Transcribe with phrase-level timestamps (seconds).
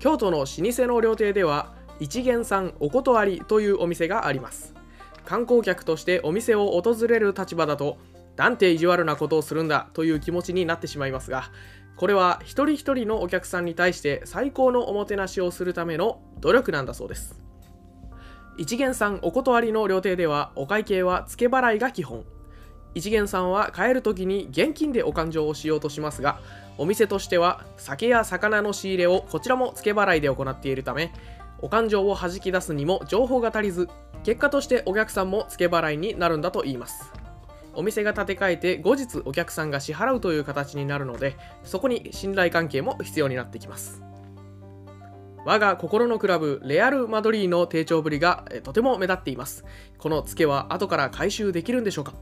[0.00, 4.74] 京都の老舗の料亭では一元さんお断りというお店があります。
[5.26, 7.98] 観光客としてお店を訪れる立場だと
[8.34, 11.50] なんて意地悪なことをするんだという気持ちになってしまいますが
[11.96, 17.38] これは一人一人のお客さんに対して最高のおもてなしをするための努力なんだそうです。
[18.56, 22.24] 一元さんお断りの料亭ではお会計は付け払いが基本。
[22.94, 26.40] 一元さんは帰る時に現金でお勘定をしようとしますが
[26.80, 31.12] お店としては酒や魚の仕入れをこちらも付け払いで行っているため
[31.58, 33.90] お勘定を弾き出すにも情報が足りず
[34.24, 37.12] 結果としてお客さんも付け払いになるんだと言います。
[37.74, 44.02] お店が建て替えて後日お客さんが支払うという形になるのでそこに信頼関係も必要になってきます。
[45.44, 49.66] 我が心のクラブレアル・マドリーの低調ぶりがとても目立っています。
[49.98, 52.14] このツケは後から回収できるんでしょうか？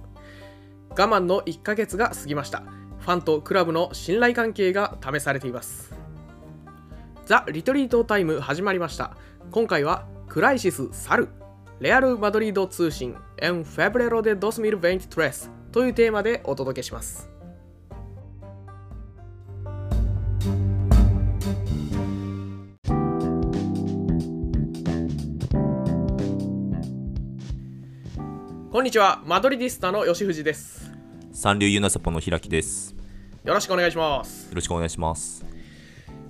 [0.91, 2.65] 我慢の1ヶ月が過ぎました。
[3.09, 5.95] ファンとクラブの信頼関係が試されています。
[7.25, 9.17] ザ・リトリートタイム始まりました。
[9.51, 11.31] 今回はクライシス・サル
[11.81, 17.31] レアル・マドリード通信 En febrero de 2023というテーマでお届けします。
[28.71, 29.23] こんにちは。
[29.25, 30.93] マドリディスタの吉藤です。
[31.33, 32.98] 三流ユナサポの開きです。
[33.49, 34.51] よろしくお願いします。
[34.51, 35.43] よろしくお願いします。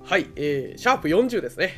[0.05, 1.73] はい、えー、シャープ40ですね。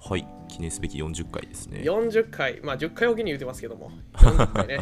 [0.00, 1.82] はい記念すべき40回ですね。
[1.84, 2.60] 40回。
[2.62, 3.92] まあ10回おきに言ってますけども。
[4.14, 4.80] 40回ね。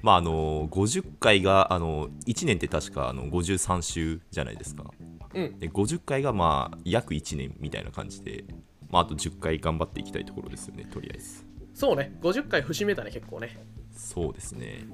[0.00, 4.90] まああの50回があの1年って確かあの53週じゃないですか。
[5.34, 5.58] うん。
[5.58, 8.46] で50回がまあ約1年みたいな感じで
[8.88, 11.44] まああと10回頑張っていきたいところですよねとりあえず。
[11.74, 12.16] そうね。
[12.22, 13.54] 50回節目だね結構ね。
[13.92, 14.86] そうですね。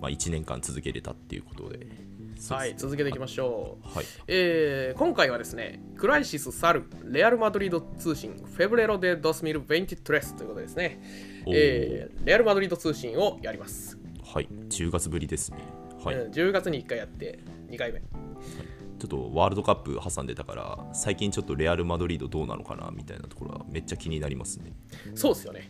[0.00, 2.03] まあ1年間続けれたっていうことで
[2.50, 4.06] はい続けていきましょう、はい。
[4.26, 11.00] えー今回はですねクライシス・サルレアル・マドリード通信フェブレロ・デ・ドスミル・ベンティトレスということですね、
[11.46, 12.26] えー。
[12.26, 14.48] レアル・マドリード通信をやります、はい。
[14.68, 15.58] 10月ぶりですね。
[16.04, 17.38] はい、うん10月に1回やって
[17.70, 18.00] 2回目。
[18.00, 24.72] ちょっとワールドカップ挟んでたから最近ちょっとレアル・マドリードどうなのかなみたいなところはめっちゃ気になりますね。
[25.14, 25.68] そうですよね。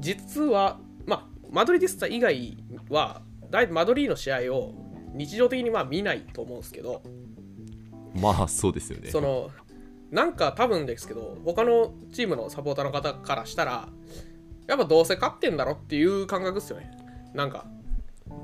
[0.00, 2.56] 実はまあマドリディスタ以外
[2.90, 3.22] は
[3.70, 4.74] マドリーの試合を
[5.14, 7.02] 日常的にまあ見ないと思うんですけど
[8.14, 9.10] まあそうですよね。
[9.10, 9.50] その
[10.10, 13.88] なんか多分ですけど他のチームのサポーターの方からしたら
[14.66, 16.90] やっぱどうせ勝ってんだろっていう感覚ですよね。
[17.34, 17.66] なんか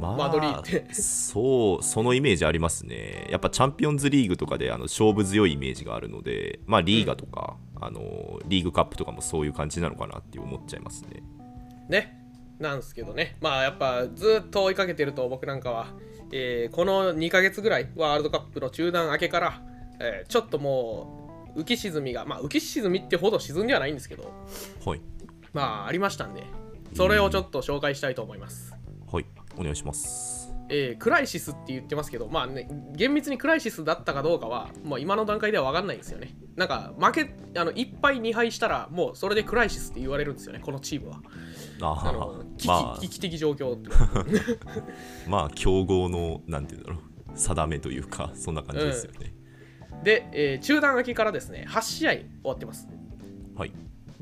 [0.01, 3.27] まあ、マドリーってそうそのイメージありますね。
[3.31, 11.23] やっぱチャンピオンズリーグとかであの勝負強いイメージがあるのでまあリーガとか、あのリーグカップとかもそういう感じなのかなって思っちゃいますね。
[11.89, 12.24] ね
[12.65, 13.37] なんですけどね。
[13.41, 15.87] まあやっぱずっと追いかけてると僕なんかは、
[16.33, 19.63] えーこの2ヶ月ぐらいワールドカップの中断明けから、
[20.01, 24.33] えーちょっともう浮き沈みがまあ浮き沈みってほど沈んではないんですけど
[24.85, 25.01] はい。
[25.53, 26.43] まあありましたんで
[26.97, 28.75] それをちょっと紹介したいと思います、
[29.11, 29.27] はい。
[29.57, 30.53] お願いします。
[30.71, 36.35] えークライシスって言ってますけどまあね厳密にクライシスだったかどうかはもう今の段階では分かんないんですよね。
[36.57, 41.21] なんか負けあの1敗2敗したらもうそれでクライシスって言われるんですよねこのチームは
[41.81, 43.01] ああの危機,、まあ。
[43.01, 43.91] 危機的状況って
[45.29, 47.15] まあ強豪のなんていうんだろう。
[47.37, 49.35] 定めというかそんな感じですよね、
[50.03, 52.89] で、えー中断明けからですね8試合終わってます、
[53.57, 53.73] はい。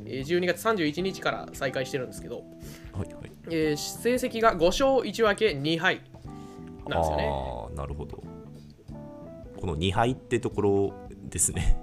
[0.05, 2.45] えー12月31日から再開してるんですけど、
[2.93, 3.33] はいはい。
[3.51, 6.01] えー成績が5勝1分け2敗
[6.89, 7.29] なんですよね。
[7.29, 8.23] ああなるほど。
[9.61, 10.95] この2敗ってところ
[11.29, 11.79] ですね。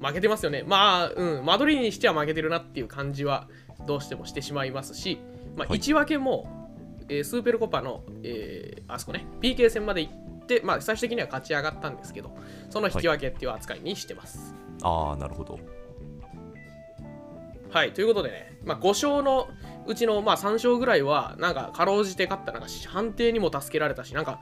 [0.00, 0.62] うん、負けてますよね。
[0.64, 3.48] まあ、うん、マドリーにしては負けてるなっていう感じは
[3.86, 5.18] どうしてもしてしまいますし、
[5.56, 5.78] まあ、はい。
[5.78, 6.68] 1分けも、
[7.08, 12.30] えースーペルコパの、えーあそこね、PK 戦まで行って、まあ、最終的には勝ち上がったんですけど、
[12.70, 14.54] その引き分けっていう扱いにしてます。
[14.82, 15.58] ああなるほど。
[17.70, 19.48] はい、ということでね、まあ、5勝の
[19.86, 24.40] うちの、まあ、3勝ぐらいは、なんか、かろうじて勝った、なんか、判定にも助けられたし、なんか、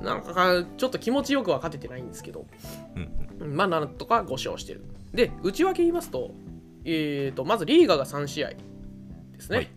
[0.00, 2.44] なんか、ちょっと気持ちよくは勝ててないんですけど、
[3.40, 4.82] うんまあ、なんとか5勝してる。
[5.12, 6.32] で、内訳言いますと、
[6.84, 8.50] えーと、まずリーガが3試合
[9.42, 9.56] ですね。
[9.58, 9.68] はい。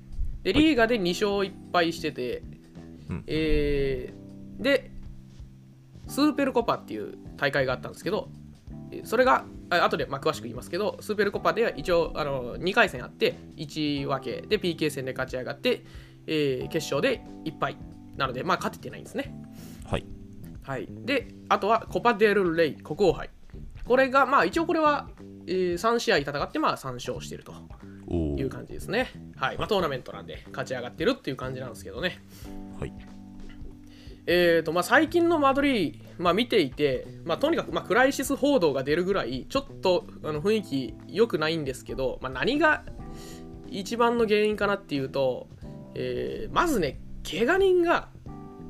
[0.44, 2.44] で、リーガで2勝1敗してて、
[3.10, 3.24] うん。
[3.28, 4.26] えー
[4.64, 4.92] で、
[6.08, 8.30] スーペルコパっていう大会があったんですけど、
[8.92, 15.84] えーそれが、あ後でまあ詳しく言いますけど、スーペルコパでは一応あの2回戦あって、1分けで PK 戦で勝ち上がって、
[16.28, 17.76] えー決勝で1敗
[18.16, 19.36] なので、まあ勝ててないんですね。
[19.86, 20.06] はい。
[20.64, 23.30] はい、であとはコパデル・レイ国王杯。
[23.84, 25.10] これがまあ一応これは、
[25.48, 27.54] えー3試合戦ってまあ3勝してると
[28.38, 29.10] いう感じですね。
[29.36, 32.22] はい、まあ、トーナメントなんで勝ち上がってるっていう感じなんですけどね。
[32.80, 32.94] はい。
[34.28, 42.84] えーとまあ、最近の間取り、まあ、見ていて、まあ、とにかく、まあ、クライシス報道が出るぐらいちょっとあの雰囲気良くないんですけど、まあ、何が
[43.70, 45.48] 一番の原因かなっていうと、
[45.94, 48.10] えーまずね怪我人が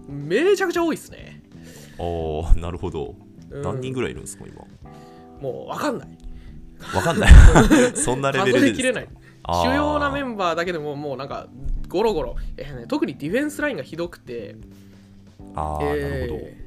[0.07, 1.41] めちゃくちゃ多いですね。
[1.97, 3.15] ああなるほど、
[3.49, 3.61] うん。
[3.61, 4.61] 何人ぐらいいるんですか今？
[5.41, 6.17] もう分かんない。
[6.93, 7.31] わかんない。
[7.95, 9.07] そんなレベルで数えきれない
[9.47, 11.47] 主要なメンバーだけでももうなんか
[11.87, 14.55] ゴロゴロ、えーね、特にディフェンスラインがひどくて。
[15.55, 16.65] ああ、えーなるほど。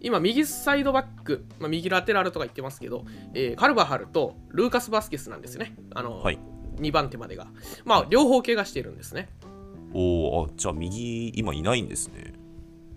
[0.00, 5.74] 今右サイドバック、まあ、右ラテラルとか言ってますけど、えーカルバハルとルーカス・バスケスなんですよね。
[5.94, 6.38] あの、はい。
[6.76, 7.46] 2番手までが。
[7.84, 9.28] まあ両方怪我しているんですね。
[9.94, 12.34] おおじゃあ右今いないんですね。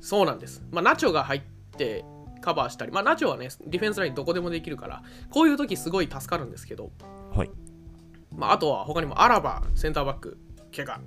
[0.01, 1.41] そうなんです、まあ、ナチョが入っ
[1.77, 2.05] て
[2.41, 6.91] カバーしたり、まあ、ナチョはねディフェンスラインどこでもできるからこういう時すごい助かるんですけど、
[7.35, 7.51] はい
[8.31, 10.37] まあ、あとは他にもアラバセンターバック
[10.75, 10.99] 怪我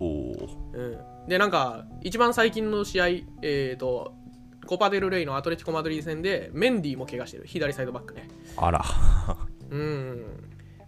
[0.00, 0.82] おおう
[1.26, 3.06] ん、でなんか一番最近の試合、
[3.42, 4.14] えー、と
[4.66, 7.44] コパデルレイのアトレティコ・マドリード戦でメンディも怪我してる。
[7.46, 8.28] 左サイドバックね。
[8.56, 8.84] あら。
[9.70, 10.24] うん。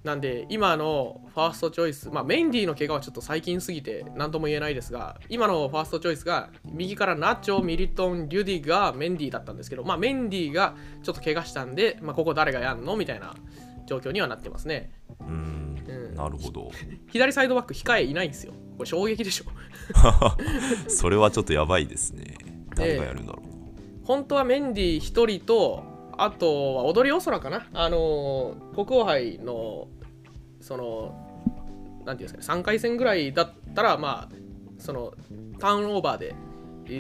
[0.05, 12.97] なんで今のファーストチョイス、まあ、メンディの怪我はちょっと最近すぎて何とも言えないですが今のファーストチョイスが右からナチョミリトンリュディがメンディだったんですけど、まあ、メンディがちょっと怪我したんで、まあ、ここ誰がやんの？
[12.97, 13.35] みたいな
[13.93, 14.91] 状況にはなってますね。
[15.21, 15.85] うーん。
[15.87, 16.15] うん。
[16.15, 16.71] なるほど。
[17.09, 18.55] 左サイドバック控えいないんですよ。
[18.79, 19.45] これ衝撃でしょ。
[20.89, 22.37] それはちょっとやばいですね。
[22.75, 23.47] 誰がやるんだろう。
[23.47, 23.53] な、
[24.05, 25.85] 本当はメンディ1人と
[26.17, 27.67] あとは踊りおそらかな。
[27.75, 29.89] あのー国王杯の
[30.61, 31.15] その
[32.07, 34.35] なんていうんですかね3回戦ぐらいだったらまあ
[34.79, 35.13] その
[35.59, 36.35] ターンオーバーで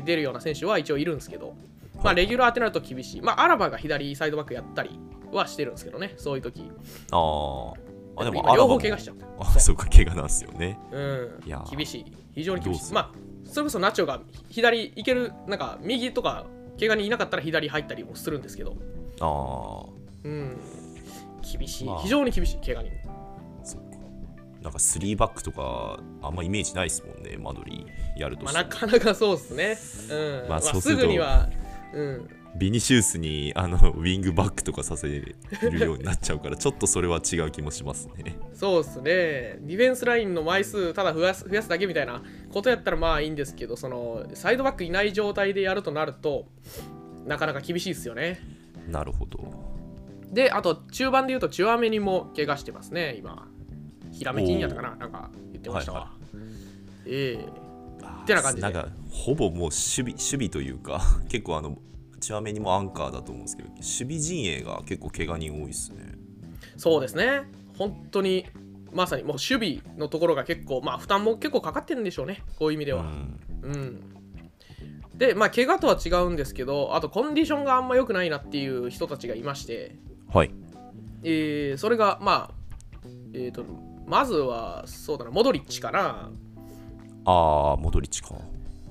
[0.04, 1.54] 出るような選手は一応いるんですけど
[2.02, 3.22] まあレギュラーってなると厳しい。
[3.22, 4.98] まあアラバが左サイドバックやったり
[5.32, 6.70] はしてるんですけどねそういう時。
[7.10, 7.74] あー。
[8.14, 9.76] あでも今両方怪我しちゃったあそう。
[9.76, 10.78] か怪我なんですよね。
[10.92, 11.42] うん。
[11.46, 11.76] いやー。
[11.76, 12.12] 厳しい。
[12.34, 12.92] 非常に厳しい。
[12.92, 13.10] まあ
[13.44, 14.20] それこそナチョが
[14.50, 16.46] 左行けるなんか右とか
[16.78, 18.76] 怪我にいなかったら左入ったりもするんですけど。
[19.20, 19.92] ああ
[20.24, 20.56] うん。
[21.58, 21.84] 厳しい。
[21.84, 22.02] まあ。
[22.02, 22.92] 非常に厳しい怪我人
[23.64, 23.96] そっか。
[24.62, 27.86] なんか3バックとかあんまイメージないですもんね間取り
[28.16, 30.16] やるとまあ、なかなかそうですね。
[30.44, 30.48] うん。
[30.48, 31.48] まあ、すまあすぐには、
[31.92, 32.28] うん。
[32.56, 35.36] ビニシウスにあのウィングバックとかさせる
[35.78, 39.02] ようになっちゃうから ちょっとそれは違う気もしますねそうですね。
[39.02, 42.22] ディフェンスラインの枚数、ただ増やす増やすだけみたいな
[42.52, 46.46] ことやったらまあいいんですけど、その、サイドバックいない状態でやるとなると、
[47.26, 48.40] なかなか厳しいですよね。
[48.88, 49.38] なるほど
[50.30, 53.48] で、あと、中盤で言うと、チュアメにも怪我してますね、今。
[54.12, 56.00] ひらめきんやったかななんか言ってましたわ。
[56.00, 56.22] はいは
[57.06, 57.46] ええ
[58.02, 61.78] あーてな感じでなんかほぼもう守備守備というか 結構あの
[62.22, 66.12] チュアメにもアンカーだと思うんですけど守備陣営が結構怪我人多いですね
[66.76, 67.42] そうですね。
[67.78, 68.46] 本当に、
[68.92, 73.02] まさにもう守備のところが結構、まあ負担も結構かかってるんでしょうね、こういう意味では。
[73.02, 74.00] うんうん。
[75.14, 79.96] で、まあ、怪我とは違うんですけど、あとコンディションがあんま良くないなっていう人たちがいまして、
[80.32, 80.50] はい
[81.22, 83.64] えーそれが、まあ、えっ、と、
[84.06, 86.30] まずは、そうだな、モドリッチかな。
[87.24, 88.34] ああモドリッチか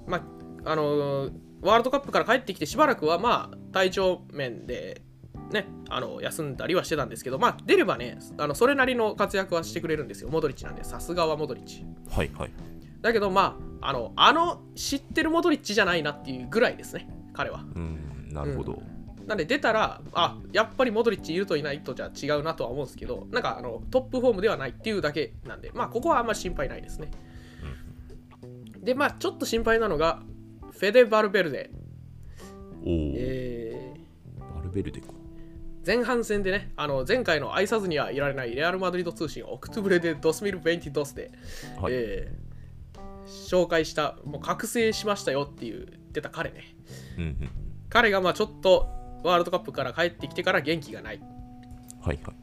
[0.08, 0.18] ま
[0.66, 5.02] あ、あのーワールドカップから帰ってきてしばらくは、まあ、体調面で、
[5.52, 11.86] ね、あの休んだりはしてたんですけど、まあ、出ればねあの、それなりの活躍はしてくれるんですよ、モドリッチなんで、さすがはモドリッチ。
[12.10, 12.52] はいはい
[13.02, 17.66] だけど、まあ、あの、あの知ってるモドリッチじゃないなっていうぐらいですね、彼は。
[17.76, 18.82] うんなるほど、
[19.28, 27.12] なんで出たら、あやっぱりモドリッチいるといないとじゃ違うなとは思うんですけど、なんかあのトップフォームではないっていうだけなんで、まあここはあんまり心配ないですね。
[28.82, 30.22] で、まあちょっと心配なのが、
[30.82, 31.70] フェデ・バルベルデ。
[32.84, 33.94] おお、え
[34.40, 35.12] バルベルデかー
[35.86, 41.30] 前半戦でね、あの前回の愛さずにはいられないレアル・マドリード通信、オクトゥブレでドスミル・ベンティドスで、
[41.80, 46.76] はい、えー紹介した、もう覚醒しましたよっていう言ってた彼ね。
[47.16, 47.50] うんうん
[47.88, 48.90] 彼がまあちょっと
[49.24, 51.22] ワールドカップから帰ってきてから元気がない。
[52.02, 52.36] はいはい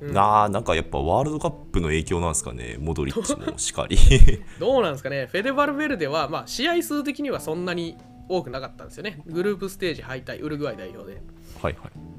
[0.00, 0.14] うん。
[0.14, 3.96] なあなんかやっぱワールドカップの影響なんですかねモドリッチもしかり。
[4.58, 7.96] どうなんですかね、フェデバルベルデは、まあ、試合数的にはそんなに
[8.28, 9.22] 多くなかったんですよね。
[9.26, 11.20] グループステージ敗退、ウルグアイ代表で。
[11.60, 12.10] はいはい。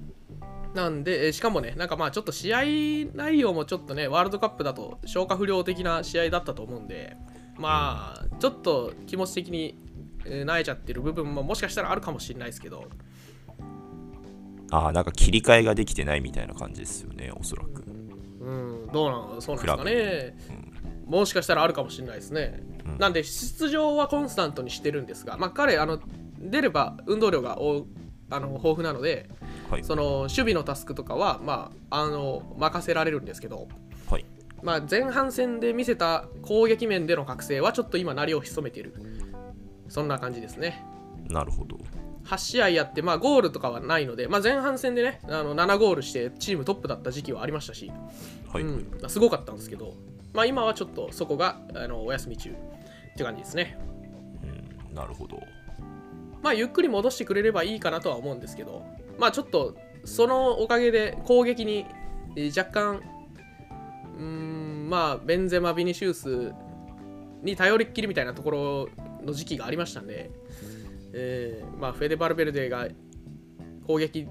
[0.75, 2.61] なんで、えーしかもね、なんかまあちょっと試合
[3.13, 7.17] 内容もちょっとね、ワールドカップだと消化不良的な試合だったと思うんで、
[7.57, 9.77] まあ、ちょっと気持ち的に、
[10.25, 12.85] えー、萎えちゃってる部分ももしかしたらあるかもしれないですけど、
[14.71, 17.83] ああなんか切り替えができてないみたいな感じですよねおそらく
[18.41, 20.35] うん、どうなんそうなんですかクラね。
[21.05, 22.63] もしかしたらあるかもしれないですね。
[22.85, 25.99] うんなんで、出場はコンスタントにしてるんですが、まあ、彼、あの
[26.39, 27.85] 出れば運動量がお
[28.29, 29.29] あの豊富なので、
[29.69, 33.67] はいその守備のタスクとかは、まあ、あの任せられるんですけど、
[34.09, 34.25] はい
[34.63, 38.93] まあ、前半戦で見せた攻撃面での覚醒はちょっと今、鳴りを潜めている。
[39.89, 40.83] そんな感じですね。
[41.29, 41.77] なるほど
[42.31, 47.91] 8試合やって、まあ、ゴールとかはないので、まあ、前半戦でねあの7ゴールしてチームトップだった時期はありましたし、
[48.51, 48.87] はい、うん。
[49.01, 49.93] まあすごかったんですけど、
[50.33, 52.53] まあ、今はちょっとそこがあのお休み中っ
[53.17, 53.77] て感じですね。
[54.89, 55.41] うん、なるほど。
[56.41, 58.83] まあ、ゆっくり戻してくれればいいかなとは思うんですけど、
[59.19, 61.85] まあ、ちょっとそのおかげで攻撃に
[62.35, 63.01] えー若干、
[64.17, 66.53] うーん、まあ、ベンゼマ、ビニシウス
[67.43, 68.89] に頼りっきりみたいなところ
[69.23, 70.31] の時期がありましたんで、
[71.13, 72.87] えーまあ、フェデバルベルデが
[73.87, 74.27] 攻撃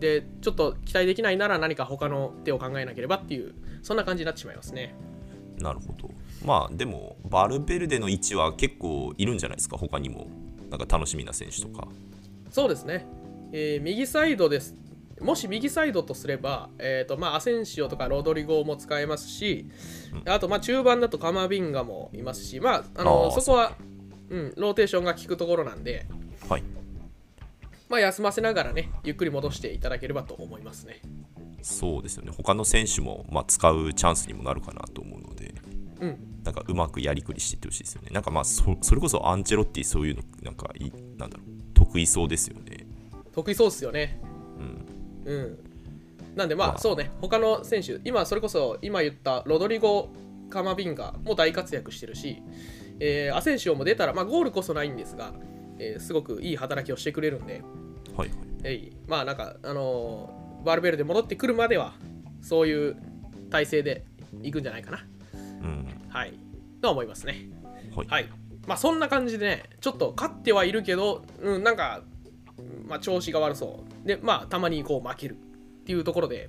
[0.00, 4.94] でちょっと期待できないなら何か他の手を考えなければっていう、そんな感じになってしまいますね。
[5.58, 6.10] なるほど。
[6.44, 10.28] まあでもバルベルデの位置は結構いるんじゃないですか他にも。
[10.70, 11.86] なんか楽しみな選手とか。
[12.50, 13.06] そうですね、
[13.52, 14.74] えー右サイドです。
[15.20, 19.68] もし右サイドとすれば、えーとまあ、アセンシオとかロドリゴも使えますし、
[20.26, 23.76] あとまあ中盤だとカマビンガもいますし、まあ、あのそこは
[24.34, 26.06] うん、ローテーションが効くところなんで、
[26.48, 26.62] はい。
[27.88, 31.00] まあ、休ませながらね、ゆっくり戻していただければと思いますね。
[31.62, 32.32] そうですよね。
[32.36, 35.54] 他の選手も、まあ、使うチャンスにもなるかなと思うので。
[36.00, 38.08] うん、なんかうまくやりくりしていってほしいですよね。
[38.10, 41.46] なんかまあそそれこそアンチェロッティそういうのなんかいなんだろう。
[41.72, 42.84] 得意そうですよね。
[43.32, 44.20] 得意そうですよね。
[45.24, 45.32] うん。
[45.32, 45.58] うん。
[46.34, 46.78] なんでまあ、まあ。
[46.78, 50.10] そうね、他の選手、今それこそ今言ったロドリゴ・
[50.50, 52.42] カマビンガも大活躍してるし、
[53.00, 55.32] えーアセンシオも出たら、まあ、ゴールこそないんですが、
[55.78, 57.62] えーすごくいい働きをしてくれるんで、
[58.16, 61.92] はいはいえいまあなんか、あのーバルベルで戻ってくるまでは、
[62.40, 62.96] そういう
[63.50, 64.04] 体制で
[64.42, 65.04] いくんじゃないかな。
[65.34, 66.32] うんはい。
[66.80, 67.50] とは思いますね。
[67.94, 68.28] はい、はい。
[68.66, 72.02] まあそんな感じでね、ちょっと勝ってはいるけど、うん、なんか、
[72.56, 74.08] うんまあ調子が悪そう。
[74.08, 75.36] で、まあたまにこう負けるっ
[75.84, 76.48] ていうところで、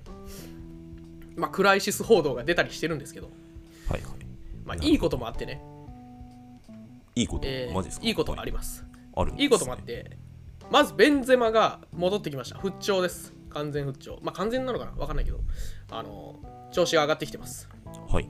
[1.35, 3.29] まあクライシス報道が出たりしてるんですけど、
[3.89, 4.11] はいはい
[4.63, 5.61] まあいいこともあってね、
[7.15, 8.05] いいこと、えーマジですか？
[8.05, 8.86] いいことがあはります。
[9.15, 10.17] あるねいいこともあって、
[10.69, 12.60] まずベンゼマが戻ってきました。
[12.60, 13.34] 復調です。
[13.50, 14.19] 完全復調。
[14.22, 14.91] まあ完全なのかな？
[14.98, 15.39] わかんないけど、
[15.91, 16.36] あの、
[16.72, 17.69] 調子が上がってきてます。
[18.10, 18.29] はい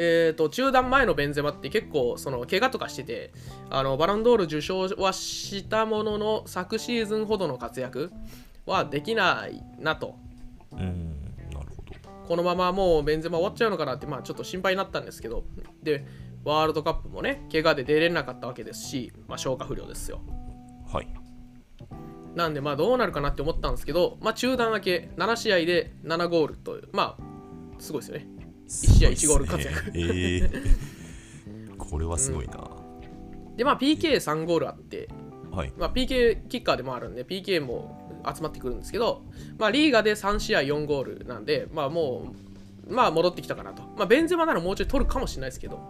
[0.00, 3.32] えー、と中断前のベンゼマって結構その怪我とかしてて
[3.68, 8.12] あのバロンドール受賞はしたものの昨シーズンほどの活躍
[8.64, 10.14] はできないなと
[10.70, 11.94] うんなるほど
[12.28, 15.42] このままもうベンゼマ終わっちゃうのかなって、まあ、ちょっと心配になったんですけど
[15.82, 16.06] で
[16.44, 20.20] ワールドカップもね怪我で出れなかったわけですし、まあ、消化不良ですよ。
[20.92, 21.08] はい。
[22.34, 28.26] なんでまあどうなるかなって思ったんですけど、まあ、中断明け7試合で7ゴールというまあすごいですよね。
[28.68, 29.90] 試合一ゴール活躍。
[29.90, 29.92] ね。
[29.94, 30.78] えー。
[31.76, 32.68] これはすごいな、
[33.56, 35.08] でまあ PK3 ゴールあって
[35.50, 35.72] はい。
[35.76, 39.22] まあ、PK キッカーでもあるんで PK も集まってくるんですけど、
[39.58, 42.32] まあ、リーガで3試合4ゴールなんで、まあ、も
[42.88, 45.80] う、まあ、戻ってきたかなと、まあ、ベンゼマならもうちょい取るかもしれないですけど、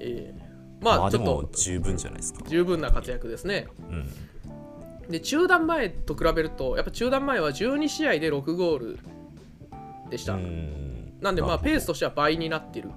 [0.00, 1.42] えーままあちょっと。
[1.42, 2.40] も十分じゃないですか。
[2.48, 3.68] 十分な活躍ですね。
[3.90, 5.10] うん。
[5.10, 8.98] で中断前と比べるとやっぱ中断前は12試合で6ゴール
[10.08, 11.14] でした、うん。
[11.20, 12.90] なんでまあペースとしては倍になってる。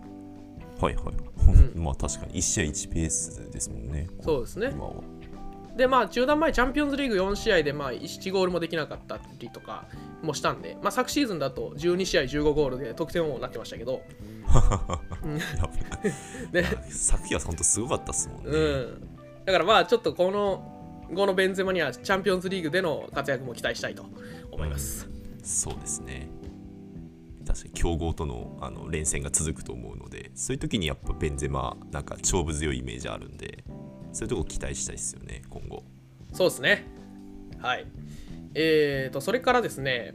[0.80, 1.16] はいはい、
[1.78, 2.36] まあ確かに。
[2.36, 4.08] 1試合1ペースですもんね。
[4.22, 4.70] そうですね。
[4.72, 4.94] 今は
[5.76, 9.88] でまあ中断前チャンピオンズリーグ4試合でまあ1ゴールもできなかったりとか
[10.22, 14.04] もしたんで、まあ、昨シーズンだと12試合15ゴールで得点王になってましたけど、
[15.58, 15.70] や
[16.52, 19.08] べね 昨夜は本当すごかったっすもんね、うん、
[19.46, 24.06] だからまあちょっとこの後のベンゼマにはチャンピオンズリーグでの活躍も期待したいと
[24.52, 25.10] 思います。
[25.44, 26.30] そうですね。
[27.46, 33.66] 確かに強豪とのあの連戦が続くと思うのでそういう時にやっぱベンゼマなんか勝負強いイメージあるんで
[34.14, 35.84] そういうとこ期待したいですよね今後
[36.34, 36.84] そうですね。
[37.60, 37.86] はい。
[38.56, 40.14] えーと、それからですね、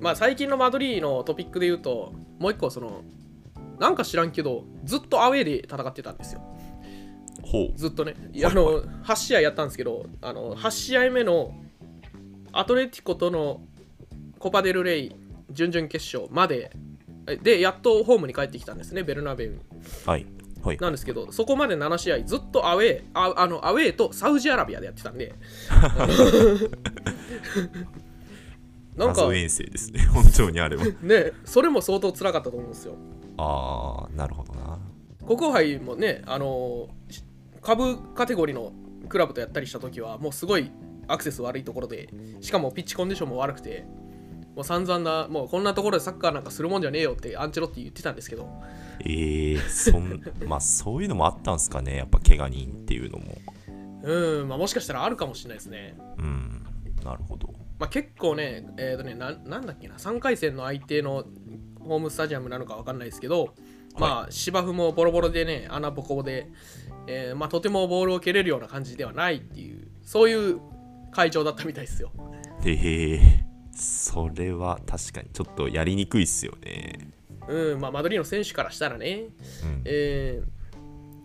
[0.00, 3.02] まあ最近のマドリーのトピックで言うと、もう一個その、
[3.80, 6.40] なんか知らんけど、ずっとアウェーで戦ってたんですよ。
[7.42, 8.14] ほうずっとね。
[8.44, 11.52] あの、8試合やったんですけど、あの8試合目の
[12.52, 13.60] アトレティコとの
[14.38, 15.16] コパデルレイ
[15.50, 16.70] 準々決勝まで、
[17.26, 19.58] えで、やっとホームに帰ってきたんですね、ベルナベウに。
[20.06, 20.35] はいはい
[20.80, 25.34] なんですけど、そこまで7試合ずっとアウェー、ああのアウェーとサウジアラビアでやってたんで、
[28.96, 30.00] なんか謎遠征ですね。
[30.12, 30.84] 本当にあれは。
[31.02, 32.94] ね、それも相当辛かったと思うんですよ。
[33.36, 34.78] ああなるほどな。
[35.26, 37.22] 国王杯もね、あのし
[37.60, 38.72] 株カテゴリーの
[39.08, 40.70] クラブとやったりした時は、もうすごい
[41.08, 42.08] アクセス悪いところで、
[42.40, 43.84] しかもピッチコンディションも悪くて、
[44.54, 48.48] もう散々な、もうこんなところでサッカーなんかするもんじゃねえよってアンチェロッティ言ってたんですけど、
[49.00, 51.96] えー、そん まあそういうのもあったんですかね。
[51.96, 53.38] やっぱ怪我人っていうのも。
[54.02, 55.96] うん、まあ、もしかしたらあるかもしれないですね。
[56.18, 56.66] うん
[57.04, 57.52] なるほど。
[57.78, 61.24] まあ、結構ね、えーとねな、なんだっけな、3回戦の相手の
[61.80, 63.54] ホームスタジアムなのか分かんないですけど、
[63.98, 66.48] まあ、芝生もボロボロでね、穴ボコボコで、
[67.06, 70.60] えーまあ、とてもボールを蹴れるような感じではないっていう、そういう
[71.12, 72.12] 会長だったみたいですよ。
[72.64, 77.10] へえそれは確かにちょっとやりにくいっすよね
[77.48, 79.24] うんまあマドリーの選手からしたらね、
[79.62, 79.82] うん。
[79.84, 80.56] えー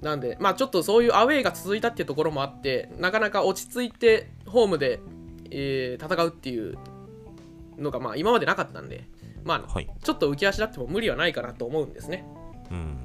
[0.02, 5.00] なんでまあちょっとそういうアウェーが続いたっていうところもあってなかなか落ち着いてホームで、
[5.52, 6.76] えー戦うっていう
[7.78, 9.08] のがまあ今までなかったんで
[9.44, 9.88] まあはい。
[10.04, 12.26] ちょっと浮き足立っても無理はないかなと思うんですね。
[12.72, 12.98] うん。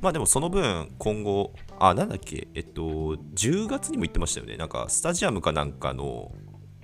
[0.00, 4.56] まあでもその分今後あなんだっけえっと10月にも言ってましたよね。
[4.56, 6.32] なんかスタジアムかなんかの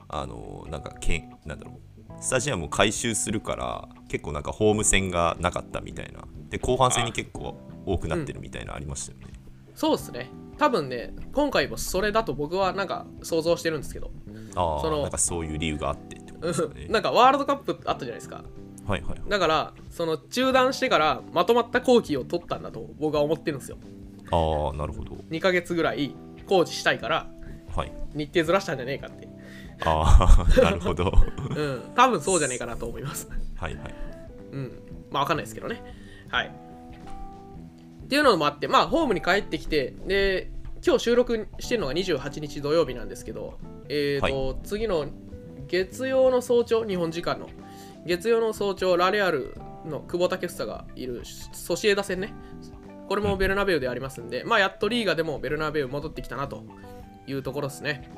[0.08, 1.80] あのなんかけんなんだろう
[2.20, 6.24] スタジアムを改修するから結構なんかホーム戦がなかったみたいな。
[6.48, 9.26] で後半戦に結構多くなってるみたいなありましたよね、
[9.74, 10.30] そうですね。
[10.58, 14.10] 多分ね今回もそれだと僕はなんか想像してるんですけど、
[14.54, 16.86] あそのあなんかそういう理由があってってことですよね。
[16.88, 18.44] なんかワールドカップあったじゃないですか。
[18.86, 23.78] はいはいだからその中断してからまとまった工期を取ったんだと僕は思ってるんですよ。
[24.30, 25.16] ああなるほど。
[25.30, 26.14] 2ヶ月ぐらい
[26.48, 27.28] 工事したいから
[27.74, 27.92] はい。
[28.14, 29.28] 日程ずらしたんじゃねえかって
[29.84, 31.12] ああ なるほど。
[31.54, 33.28] うん多分そうじゃねえかなと思います。
[33.56, 33.94] はいはい。
[34.52, 34.72] うん。
[35.10, 35.82] まあわかんないですけどね。
[36.28, 36.46] はい。
[38.06, 40.50] っていうのもあってまあホームに帰ってきてで
[40.84, 45.06] 今日収録してるのが28日土曜日なんですけどえっ、と、次の
[45.68, 47.48] 月曜の早朝日本時間の
[48.04, 49.54] 月曜の早朝ラレアル
[49.84, 52.32] の久保建英がいるソシエダ戦ね。
[53.08, 56.64] これもベルナベウでありますんで、まあやっとリーガでもベルナベウ戻ってきたなと
[57.28, 58.10] いうところですね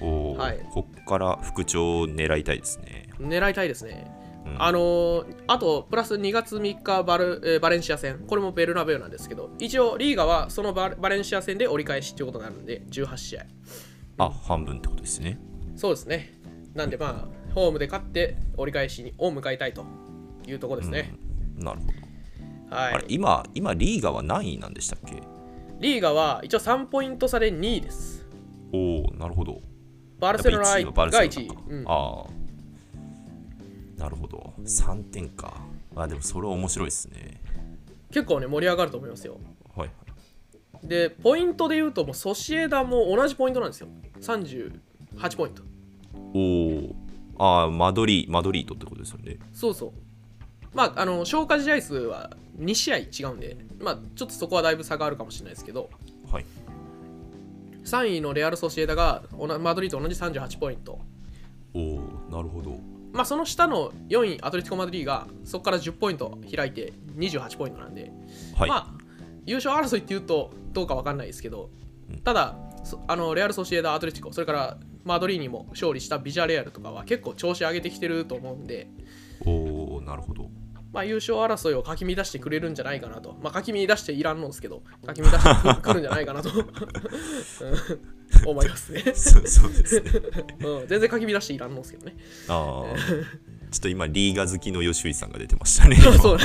[0.00, 0.60] おお、はい。
[0.72, 3.08] こっから復調を狙いたいですね。
[3.18, 4.10] 狙いたいですね。
[4.46, 4.62] うん。
[4.62, 8.24] あのーあとプラス2月3日バル、えーバレンシア戦。
[8.26, 13.46] これもベルナベウなんですけど一応リーガはそのババレンシア戦で折り返しっていうことになるんで18試合。
[14.18, 15.38] あ半分ってことですね。
[15.76, 16.34] そうですね。
[16.74, 19.84] なんでまあホームで勝って折り返しを迎えたいと
[20.46, 21.14] いうところですね、
[21.56, 21.86] なるほ
[22.70, 22.94] ど、はい。
[22.94, 25.22] あれ今今リーガは何位なんでしたっけ？
[25.78, 28.26] リーガは一応3ポイント差で2位です。
[28.72, 29.62] おおなるほど
[30.18, 31.48] バルセロナがロナ1位。
[31.48, 31.84] か、うん。
[31.86, 34.00] ああ。
[34.00, 34.52] なるほど。
[34.64, 35.54] 3点か。
[35.96, 37.40] あでもそれは面白いですね。
[38.10, 39.38] 結構ね盛り上がると思いますよ。
[39.76, 39.90] はい。
[40.82, 43.88] でポイントで言うともうソシエダも同じポイントなんですよ。
[44.20, 45.62] 38ポイント。
[46.34, 46.38] お
[46.92, 46.96] お
[47.38, 49.38] ああマドリーマドリートってことですよね。
[49.52, 49.92] そうそう。
[50.74, 55.90] まああの消化試合数は2試合違うんでまあちょっとそこはだいぶ差があるかもしれないですけど。
[56.30, 56.44] はい
[57.84, 59.22] 3位のレアル・ソシエダが
[59.60, 61.00] マドリーと同じ38ポイント。
[61.74, 62.78] おおなるほど。
[63.12, 68.10] まあその下の4位アトレティコ・マドリーがそこから10ポイント開いて28ポイントなんで、
[68.56, 69.04] はい、まあ
[69.46, 71.70] 優勝争いっていうとどうかわかんないですけど
[72.24, 78.88] ただそあのレアル・ソシエダ、アトレティコそれからマドリーにも勝利したビジャレアルとかは結構調子上げてきてると思うんで。
[79.46, 80.48] おおなるほど
[80.94, 83.36] まあ、優勝争いをかき乱してくれるんじゃないかなと。
[83.42, 86.50] まあ、かき乱していらんのですけど、かき乱してくくるんじゃないかなと。
[86.50, 88.48] うん。
[88.48, 90.12] 思いますね、そうそうですね。
[90.60, 90.86] うん。
[90.86, 92.16] 全然かき乱していらんのですけどね。
[92.48, 92.96] ああ
[93.72, 95.96] ちょっと今リーガ好きの吉井さんが出てましたね。
[96.22, 96.44] そうね、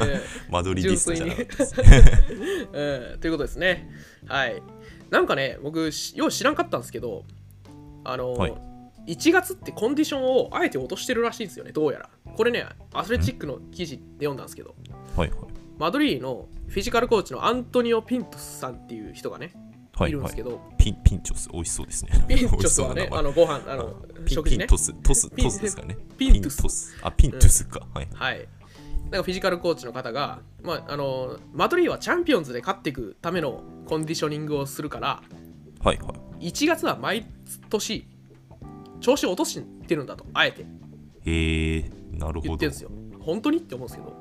[0.00, 3.18] えマドリディストじゃなかったですね。
[3.20, 3.90] ということですね。
[4.26, 4.62] はい。
[5.10, 7.24] なんかね、僕、しよう知らんかったんですけど、
[8.04, 8.65] あの、はい
[9.06, 12.10] 1月ってコンディションをあえて落としてるらしいんですよね、どうやら。
[12.36, 14.74] これね、アスレチックの記事で読んだんですけど、
[15.16, 15.38] はいはい。
[15.78, 19.52] マドリーのフィジカルコーチのアントニオ・ピントスさんっていう人がね、
[19.94, 20.20] はいいはい。
[20.20, 22.10] るんですけど、ピンピンチョス美味しそうですね。
[22.28, 24.66] ピンチョスはね、あのご飯、あのピン食事ね。
[24.66, 24.76] ピン。
[24.76, 25.96] トストスピントスですかね。
[26.18, 26.62] ピントス。
[26.68, 26.96] ス。
[27.02, 28.48] あピントゥスか、はいはい。
[29.04, 35.22] なんかフィジカルコーチの方が、まあ、あのマドリーはチャンピオンズで勝っていくためのコンディショニングをするから、
[35.80, 36.48] はいはい。
[36.48, 37.26] 1月は毎
[37.70, 38.08] 年、
[39.06, 40.66] 調子を落としてるんだと、あえて
[41.24, 42.90] へえなるほど言ってるんですよ。
[43.20, 44.16] 本当にって思うんですけど、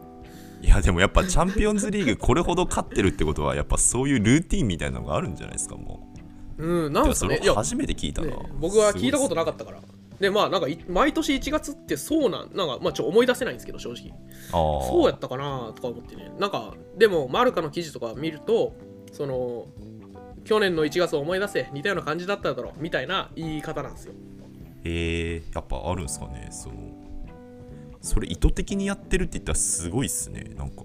[0.61, 6.07] いやでもやっぱチャンピオンズリーグこれほど勝ってるってことはやっぱそういうルーティンみたいなのがあるんじゃないですかも
[6.59, 7.39] うん、うなんですかね。
[7.43, 9.79] 初めて聞いたな、ね僕は聞いたことななかったから。
[10.19, 14.11] で、まあ、なんかい毎年1月ってそうなん、なんか、まあ、ちょ思い出せないんですけど、正直。
[14.51, 16.31] ああそうやったかなとか思ってね。
[16.39, 18.75] なんか、でも、マルカの記事とか見ると、
[19.11, 19.67] その、
[20.45, 24.13] 去年の1月を思い出せ、似たような感じだっただろう、みたいな言い方なんですよ。
[24.85, 26.75] へえやっぱあるんですかねその
[28.01, 30.83] それ意図的にやってるって言ったらすごいっすねなんか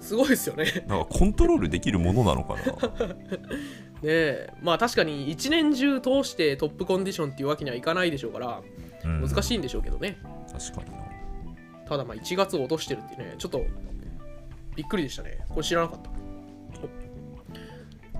[0.00, 0.64] すごいですよね。
[0.88, 3.16] なんかコントロールできるものなのかな ね
[4.02, 8.62] え、まあ確かに1年中通してトップコンディションっていうわけにはいかないでしょうから、
[9.04, 10.18] うん難しいんでしょうけどね。
[10.50, 11.04] 確かにな
[11.86, 13.64] ただまあ1月を落としてるってね、ちょっと
[14.74, 15.44] びっくりでしたね。
[15.48, 16.09] これ知らなかった。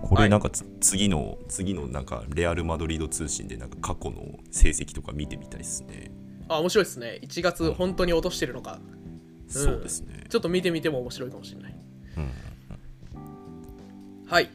[0.03, 6.11] これなんかつ、次の次のなんかレアル・マドリード通信でなんか過去の成績とか見てみたいですね、
[6.49, 7.21] あ、面白いですね。
[7.23, 8.81] 1月本当に落としてるのか。
[9.47, 10.25] そうですね。
[10.29, 11.75] ちょっと見てみても面白いかもしれない。
[12.17, 12.31] うん
[14.27, 14.49] はい。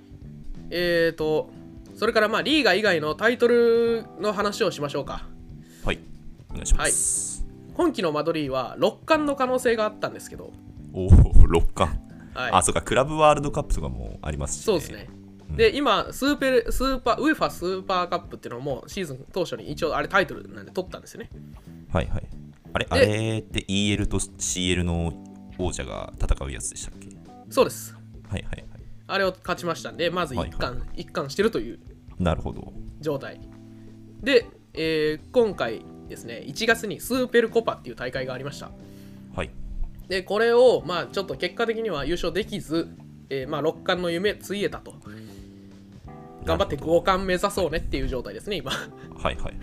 [0.69, 1.49] えーと、
[1.95, 5.27] それからまあリーガ以外のタイトルの話をしましょうか。
[5.83, 5.99] はい。
[6.49, 10.53] お願いします、今季のマドリーは6冠の可能性があったんですけど、
[10.93, 11.99] おお6冠、
[12.33, 12.81] はい、あそうか。
[12.81, 15.09] クラブワールドカップとかもありますし、そうですね。
[15.51, 21.29] で、今、 Súper スーパー、 UEFA スーパーカップっていうのもシーズン当初に一応あれタイトルなんで取ったんですよね。
[21.91, 22.27] はいはい
[22.73, 25.13] あれあれって EL と CL の
[25.57, 27.07] 王者が戦うやつでしたっけ？
[27.49, 27.93] そうです。
[27.93, 28.65] はいはいはい
[29.07, 31.79] あれを勝ちましたんで、まず1冠、はい一冠してるという
[32.19, 33.39] なるほど状態。
[34.21, 38.71] で、えー今回ですね、1月にスーペルコパっていう大会がありました。
[39.35, 39.51] はい
[40.09, 42.89] で、これを、まあ、ちょっと結果的には優勝できず、
[43.31, 44.93] えーまあ、6冠の夢ついえたと。
[46.45, 48.71] 頑張って5冠目指そうねっていう状態ですね、今。
[48.71, 49.53] はいはい。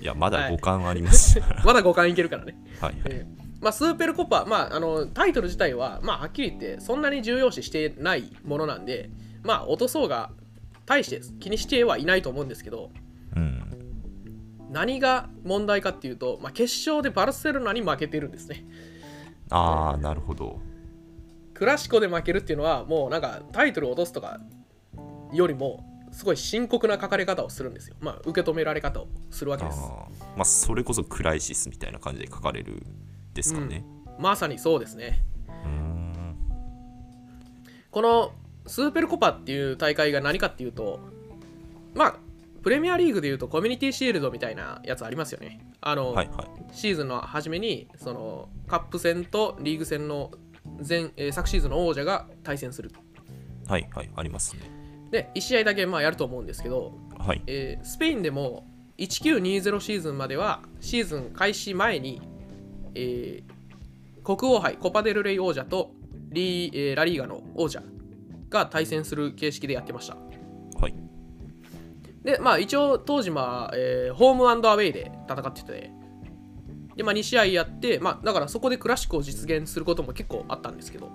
[0.00, 0.54] いやまだはい。
[0.54, 2.56] 5冠あります、はい、まだ5冠いけるからね。
[2.80, 9.10] はいえーまあ、スーペルコパ、まあ、あのタイトル自体は、まあ、はっきり言ってそんなに重要視してないものなんで、
[9.42, 10.30] まあ、落とそうが
[10.86, 12.90] 大して気にしてはいないと思うんですけど
[13.36, 13.62] うん。
[14.70, 18.64] 何が問題かっていうと、まあ、決勝でバルセロナに負けてるんですね。
[19.50, 20.60] ああなるほど。
[21.52, 24.40] クラシコで負けるっていうのはもうなんかタイトルを落とすとか
[25.32, 29.78] よりもすごい深刻な書かれ方をするんですよ、まあ、受け止められ方をするわけです。
[30.36, 32.82] まあそれこそクライシスみたいな感じで書かれる
[33.34, 33.84] ですかね。
[34.18, 35.24] まさにそうですね。
[37.90, 38.32] この
[38.66, 41.00] スーペルコパっていう大会が何かっていうと
[41.94, 42.16] まあ
[42.62, 45.60] プレミアリーグでいうとコミュニティシールドみたいなやつありますよね。
[45.80, 46.46] あの、はいはい。
[46.72, 50.30] シーズンの初めにそのカップ戦とリーグ戦の
[50.86, 52.92] 前、えー昨シーズンの王者が対戦する。
[53.66, 54.10] はいはい。
[54.14, 54.79] ありますね
[55.10, 57.42] で1試合だけまあやると思うんですけど、はい。
[57.46, 58.66] えースペインでも
[58.98, 62.20] 1920シーズンまではシーズン開始前に、
[62.94, 63.60] えー
[64.22, 65.92] 国王杯コパデルレイ王者と
[66.30, 67.82] リー、えーラリーガの王者
[68.50, 70.16] が対戦する形式でやってました。
[70.78, 70.94] はい。
[72.22, 75.90] でまあ一応当時は、えーホームアウェイで戦ってて
[76.96, 81.08] で、まあ、2試合やって、まあ、だからそこでクラシックを実現することも結構あったんですけど。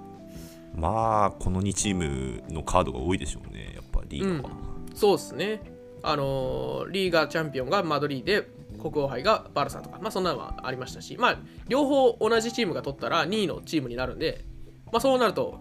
[0.75, 4.55] まあこの2チームのカードが多いでしょうねやリーガは、
[4.93, 5.61] そうですね。
[6.03, 8.47] あのーリーガチャンピオンがマドリーで
[8.81, 9.99] 国王杯がバルサとか。
[10.01, 11.17] まあそんなのはありましたし。
[11.17, 14.45] まあ両方同じチームが取ったら2位のチームになるんで。
[14.91, 15.59] まあそうなると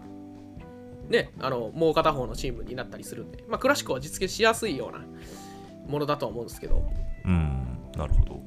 [1.09, 3.43] ねあのもう片方のチームになったりするんで。
[3.47, 5.03] まあクラシックは実現しやすいような
[5.87, 6.83] ものだとは思うんですけど。
[7.25, 7.77] うん。
[7.97, 8.41] なるほど。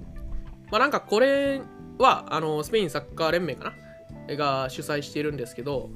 [0.71, 1.61] まあなんかこれ
[1.99, 3.73] はあのスペインサッカー連盟かな。
[4.37, 5.91] が主催しているんですけど、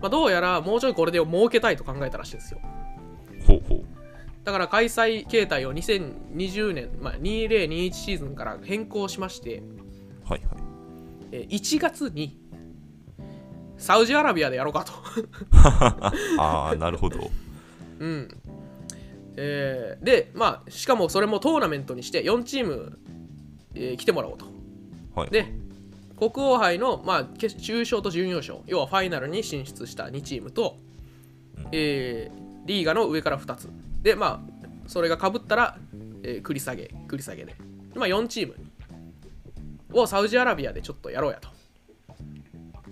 [0.00, 2.60] まあ、どうやらもうちょいこれで儲けたいと考えたらしいんですよ
[3.46, 3.84] ほうほう。
[4.44, 9.62] だから開催形態を2020年、まあ、2021シーズンから変更しまして、
[10.28, 10.48] はいはい。
[11.32, 12.38] えー1月に
[13.76, 14.92] サウジアラビアでやろうかと。
[16.38, 17.30] ああなるほど。
[17.98, 18.28] うん。
[19.36, 22.98] えーで、まあ、しかもそれもトーナメントにして4チーム、
[23.74, 24.46] えー来てもらおうと。
[25.14, 25.30] はい。
[25.30, 25.46] で、
[26.16, 30.76] 国王杯の、まあ、決優勝と準優勝、要はファイナルに進出した2チームと、
[31.72, 33.68] えーリーガの上から2つ。
[34.02, 35.78] で、まあ、それがかぶったら、
[36.22, 37.54] えー繰り下げ、繰り下げで。
[37.94, 38.54] まあ、4チーム
[40.00, 41.48] をサウジアラビアでちょっとやろうやと。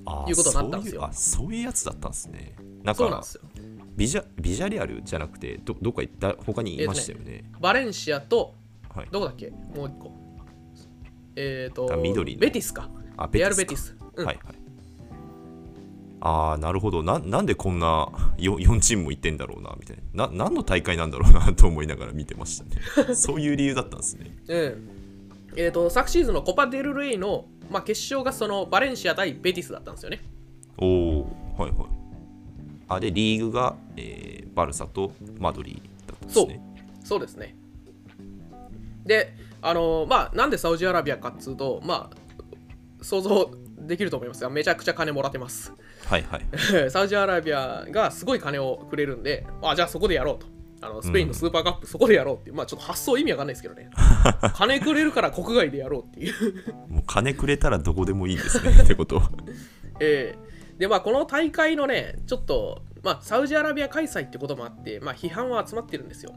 [0.04, 3.42] あーいうことになったんですよそういうあそういうやつだったんですねなんかそうなんですよ。
[3.94, 8.54] ビジャビジャレアルじゃなくてどどっか行った他にいましたよね,、バレンシアと、
[8.92, 9.50] はいどこだっけ？
[9.50, 10.12] もう一個。
[11.36, 12.90] えっ、とあ、緑のベティスか。
[13.16, 13.96] あレアル・ベかティス。
[14.16, 14.61] うんはいはい
[16.24, 17.02] ああなるほど。
[17.02, 18.06] ななんでこんな
[18.38, 20.28] 4, 4チームも行ってんだろうなみたいな。
[20.28, 23.14] な何の大会なんだろうなと思いながら見てましたね。
[23.16, 24.36] そういう理由だったんですね。
[24.46, 24.88] うん。
[25.56, 30.20] えー、と昨シーズンのコパ・デル・レイの、まあ、決勝がそのバレンシア対ベティスだったんですよね。
[30.78, 31.22] おお
[31.58, 31.86] はいはい。
[32.88, 36.60] あでリーグが、えーバルサとマドリーだったんですね。
[37.04, 37.56] そうですね。
[39.04, 43.50] で、あのーまあ、なんでサウジアラビアかっつうと、まあ、想像
[43.86, 45.72] できると思いますが、めちゃくちゃ金もらってます。
[46.06, 46.46] はいはい
[46.90, 50.46] サウジアラビアがすごい金をくれるんで、あじゃあそこでやろうと。
[50.84, 53.88] あのスペインのスーパーカップ、そこでやろうっていう、まあちょっと発想意味わかんないですけどね。
[54.56, 56.74] 金くれるから国外でやろうっていう。
[56.90, 59.30] もう金くれたらどこでもいいんですねってことは
[60.00, 66.34] えーでまあこの大会のねちょっと、まあ、サウジアラビア開催ってこともあって、まあ、批判は集まってるんですよ、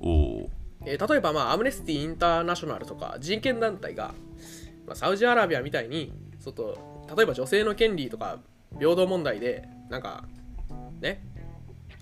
[0.00, 0.50] おお
[0.86, 4.14] えー例えば、まあ、アムネスティ・インターナショナルとか人権団体が、
[4.86, 6.12] まあ、サウジアラビアみたいに
[6.46, 6.78] ちょっと
[7.16, 8.38] 例えば女性の権利とか
[8.78, 10.24] 平等問題でなんか
[11.00, 11.20] ね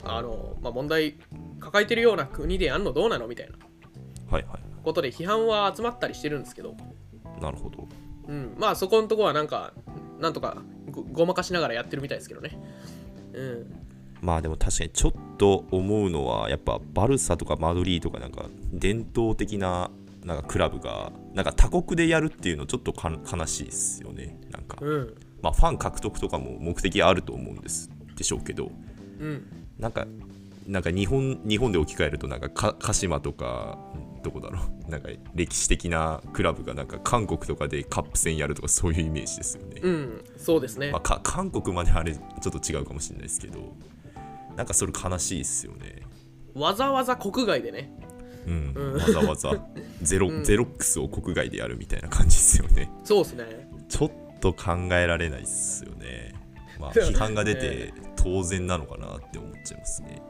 [0.04, 1.14] あの、まあ、問題
[1.58, 3.26] 抱えてるような国でやんのどうなの？
[3.26, 3.56] みたいな。
[4.30, 6.76] はいはことで批判は集まったりしてるんですけど、
[7.38, 7.88] いなるほど。
[8.28, 9.72] うん、まあそこのとこはなんか
[10.20, 10.58] なんとか
[10.90, 12.58] ごごまかしながらやってるみたいですけどね。
[13.32, 13.74] うん。
[14.20, 19.90] まあでも確かにちょっと思うのはやっぱバルサとかマドリーとかなんか伝統的な
[20.24, 24.40] なんかクラブがなんか他国でやるっていうのちょっとか悲しいですよね。
[24.50, 25.14] なんか、うん。
[25.42, 28.70] まあファン獲得とかも目的あると思うんですでしょうけど。
[29.20, 29.46] うん。
[29.78, 30.06] なんか
[30.66, 33.78] なんか日本日本で置き換えるとなんかか鹿島とか
[34.22, 34.90] どこだろう。
[34.90, 40.24] なんか歴史的なクラブがなんか韓国とかでカップ戦やるとかそういうイメージですよね、うん。
[40.38, 40.90] そうですね。
[40.90, 43.74] まあ、か韓国まであれちょっと違うかもしれないですけど。
[44.56, 46.02] なんかそれ悲しいですよね。
[46.54, 47.90] わざわざ国外でね
[48.46, 49.66] うん、うんわざわざ
[50.02, 52.90] ゼロ、ゼロックスを国外でやるみたいな感じですよね。
[53.04, 53.44] そうですね。
[53.88, 56.34] ちょっと考えられないですよね。
[56.78, 60.22] まあ批判が出て当然なのかなって思っちゃいますね。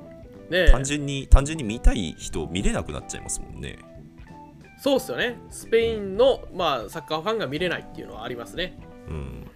[0.51, 3.79] ね単純に単純に見たい人見れなくなっちゃいますもんね。
[4.79, 5.39] そうっすよね。
[5.51, 8.79] スペインの、まあ、サッカーファンが見れないっていうのはありますね。
[9.09, 9.51] うん。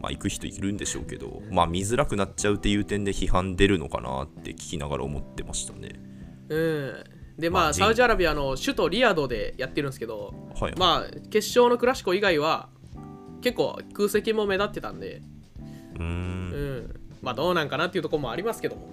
[0.00, 6.00] まあ行く人いるんでしょうけどまあ見づらくなっちゃうっていう点で批判出るのかなって聞きながら思ってましたね。
[6.48, 12.70] うんでまあ、まあサウジアラビアの首都リヤドでやってるんですけどはい、まあ決勝のクラシコ以外は
[13.42, 15.22] 結構空席も目立ってたんで。
[15.96, 16.04] うーん。
[16.04, 17.00] うん。
[17.22, 18.88] まあどうなんかなっていうところもありますけども。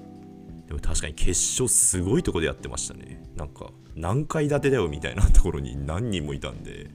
[0.67, 3.23] でも確かに決勝すごいとこでやってましたね。
[3.35, 6.89] なんか何階建てだよみたいなところに何人もいたんで。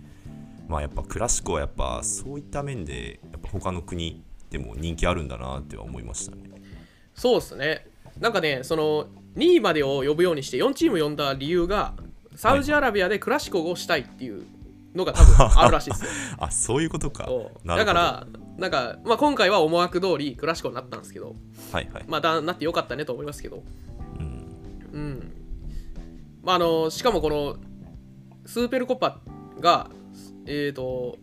[0.69, 6.43] まあやっぱクラシコはやっぱそういった面でやっぱ他の国でも人気あるんだなっては思いましたね。
[7.15, 7.87] そうですね
[8.21, 11.95] なんかねその2位までを呼ぶようにして4チーム呼んだ理由が
[12.35, 14.45] サウジアラビアでクラシコをしたいっていう
[14.95, 16.11] のが多分あるらしいですよ。
[16.39, 17.29] あそういうことか。
[17.65, 18.27] だから
[18.57, 21.37] なんか、まあ、今回は思惑通りクラシコになったんですけど
[21.73, 23.63] はいはい、まあだなってよかったねと思いますけど。
[24.19, 25.33] うん、うん。
[26.43, 27.57] まああのしかもこの
[28.47, 29.21] スーペルコパ
[29.61, 29.91] が
[30.47, 31.19] えっ、と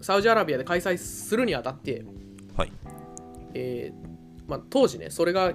[0.00, 2.04] サウジアラビアで開催するにあたって、
[2.56, 2.72] はい。
[3.54, 4.08] えー
[4.48, 5.52] まあ、当時ねそれが、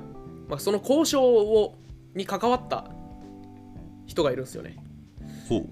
[0.54, 1.80] まあ、その交渉を
[2.14, 2.86] に関わった
[4.06, 4.78] 人がいるんですよね。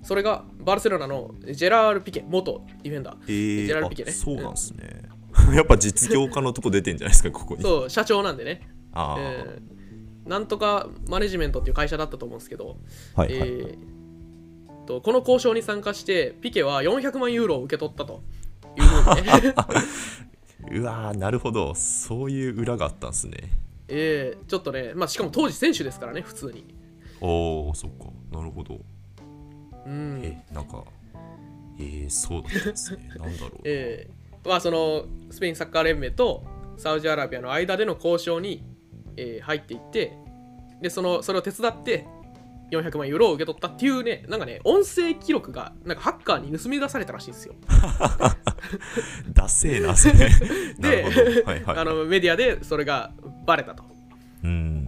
[0.02, 3.18] それがバルセロナのジェラール・ピケ元ディフェンダー。
[3.28, 4.12] えー、ジェラルピケね。
[4.12, 5.04] あそうなんですね、
[5.54, 7.62] やっぱ実業家のとこ出てんじゃないですかここに。
[7.62, 9.82] そう社長なんでね、ああ、えー
[10.28, 12.78] なんとかマネジメントっていう会社だったと思うんですけど、
[13.16, 18.24] はいはい、えーとこの交渉に参加してピケは400万ユーロを受け取ったと
[18.78, 19.54] いうふうにね
[20.72, 21.76] うわーなるほど。
[21.76, 23.52] そういう裏があったんですね
[23.94, 26.74] えーちょっとね、まあ、しかも当時選手ですからね普通に。
[27.20, 28.06] おおそっか。
[28.32, 28.80] なるほど。
[29.86, 30.22] うん。
[30.24, 30.84] えなんか
[31.78, 33.10] えー、そうだったんですね。
[33.20, 33.62] なんだろう。
[33.64, 36.44] えーまあそのスペインサッカー連盟と
[36.78, 38.64] サウジアラビアの間での交渉に、
[39.18, 40.18] えー入っていって
[40.82, 42.08] でそのそれを手伝って
[42.72, 47.56] 400万ユーロを受け取ったっていうねなんかね音声記録がなんかハッカーに盗み出されたらしいんですよ。
[49.34, 50.30] ダセーなそれ。
[50.80, 51.52] なるほど。
[51.52, 51.78] はいはい。
[51.78, 53.12] あのメディアでそれが
[53.46, 53.84] バレたと。
[54.44, 54.86] うん。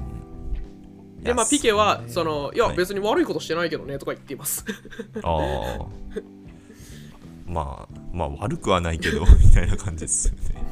[1.21, 2.77] でまあピケはそのいやはい。
[2.77, 4.65] 別に悪いことしてないけどねとか言っています。
[5.21, 5.85] ああ。
[7.45, 10.63] まあまあ悪くはないけどみたいな感じですよね。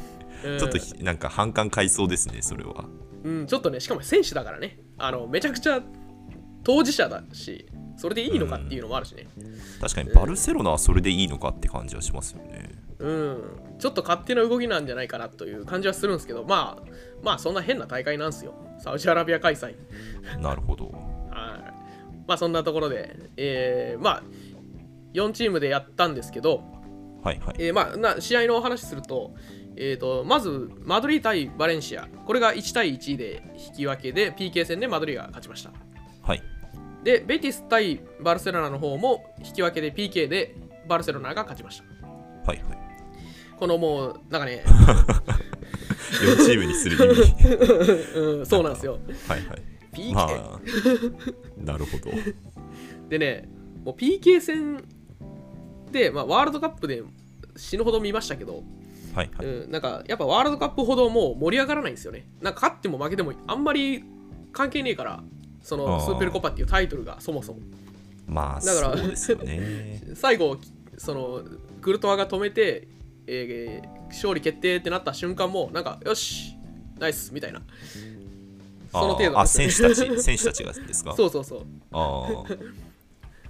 [0.46, 0.60] うん。
[0.60, 2.86] ちょっとひなんか反感買いそうですねそれは。
[3.24, 4.80] うん、ちょっとねしかも選手だからね。
[4.98, 5.82] あのめちゃくちゃ
[6.64, 7.66] 当事者だし
[7.98, 9.28] それでいいのかっていうのもあるしね。
[9.80, 12.70] 確かにバルセロナはそれでいいのかって感じはしますよね。
[12.98, 13.44] うん、
[13.78, 16.92] ちょっと勝手な動きなんじゃないかなという感じはするんですけどまあ
[17.24, 18.56] まあそんな変な大会なんですよ。
[18.80, 19.76] サウジアラビア開催。
[20.40, 20.86] なるほど。
[21.30, 22.22] はい。
[22.28, 24.24] まあそんなところでえー、まあ
[25.14, 26.64] 4チームでやったんですけど、
[27.24, 27.56] はいはい。
[27.60, 29.36] えーまあな試合のお話すると,、
[29.76, 32.08] えー、とまずマドリー対バレンシア。
[32.26, 35.70] これが1対1で引き分けで PK 戦でマドリーが勝ちました。
[35.70, 35.91] はい
[37.04, 40.56] でベティス対バルセロナの方も引き分けで PK で
[40.88, 42.08] バルセロナが勝ちました。
[42.48, 42.82] はいはい。
[43.58, 44.64] このもうなんかね、
[46.26, 48.20] 4チームにする意味。
[48.20, 49.00] うん、そうなんですよ。
[49.28, 49.62] はいはい。
[49.94, 50.60] PK、まあ
[51.58, 52.12] なるほど。
[53.10, 53.50] でね
[53.84, 54.84] もう PK 戦
[55.92, 57.04] で、まあ、ワールドカップで
[57.56, 58.64] 死ぬほど見ましたけど、
[59.14, 59.46] はいはい。
[59.46, 62.28] うん、なんかやっぱワールドカップほどもう盛り上がらないんですよね。
[62.42, 64.04] なんか勝っても負けてもあんまり
[64.54, 65.24] 関係ねえから
[65.62, 67.60] そのスーペルコパっていうタイトルがそもそも。
[68.28, 70.02] まあだからそうですよね。
[70.16, 70.58] 最後
[70.98, 71.42] その
[71.82, 72.88] クルトワが止めて、
[73.28, 76.54] えー勝利決定ってなった瞬間もなんかよし
[77.00, 77.62] ナイスみたいな。
[78.92, 81.14] その程度あ選手たち選手たちがですか？
[81.18, 81.66] そうそうそう。
[81.92, 82.72] ああオッケー。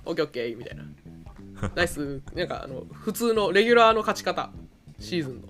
[0.06, 0.84] オッケーみたいな。
[1.76, 2.22] ナイス。
[2.36, 4.52] なんかあの普通のレギュラーの勝ち方。
[5.00, 5.48] シーズンの。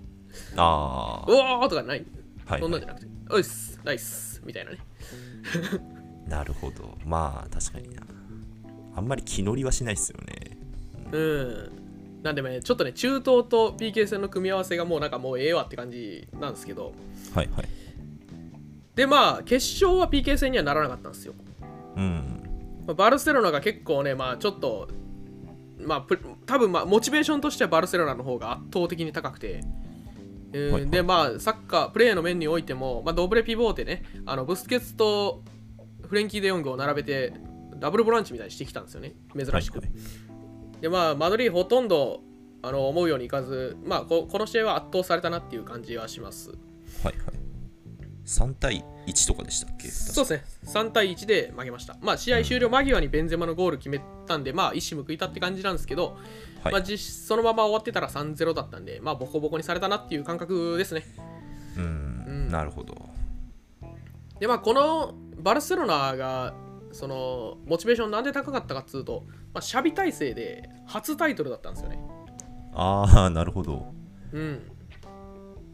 [0.56, 2.04] あうおーとかない、
[2.46, 3.06] はいそんなんじゃなくて。
[3.30, 4.78] おいっすナイスみたいなね。
[5.76, 5.91] あ
[6.32, 6.96] なるほど。
[7.04, 8.02] まあ確かにな。
[8.96, 10.56] あんまり気乗りはしないですよね。
[11.12, 11.72] うん。
[12.22, 16.94] なんでねちょっとね中東と PK 戦の組み合わせがもうなんかもうええわって感じなんですけど。
[17.34, 17.68] はいはい。
[18.94, 21.34] でまあ決勝は PK 戦にはならなかったんですよ。
[21.96, 22.42] うん。
[22.86, 24.88] まあバルセロナが結構ね、まあ、ちょっと、
[25.80, 29.60] まあ、プ多分まあモチベーションとしてはバルセロナの方が圧倒的に高くて、
[30.54, 30.90] えーはいはい。
[30.90, 35.42] で、まあ、サッカー、プレーの面においても、まあ、ドブレピボーテね、あのブスケツと
[36.12, 37.32] フレンキー・デ・ヨングを並べて、
[37.76, 39.78] ダブルボランチみたいにしてきたんですよね、珍しく。
[39.78, 39.92] はいは
[40.78, 40.80] い。
[40.82, 42.20] で、まあ、マドリーほとんど
[42.60, 46.50] あの思うようにいかず、まあこ、この試合は圧倒されたなっていう感じはします。
[46.50, 46.58] はい
[47.04, 47.14] はい。
[48.26, 49.88] 3対1とかでしたっけ？
[49.88, 51.96] そうですね、3対1で負けました。
[52.02, 56.18] まあ、試合終了間際にベンゼマのゴール決めたんで、まあ、一矢報いたって感じなんですけど、
[56.62, 56.72] はい。
[56.74, 61.04] まあ、実質そのまま終わってたら3-0だったんで、まあ、ボコボコにされたなっていう感覚ですね。
[61.78, 62.48] うん、うん。
[62.50, 63.08] なるほど
[64.42, 66.52] で、まあ、このバルセロナが、
[66.90, 69.22] そのモチベーションなんで高かったかっつうと、
[69.54, 72.00] まあ、シャビ体制で初タイトルだったんですよね。
[72.74, 73.94] ああ なるほど
[74.32, 74.62] うん。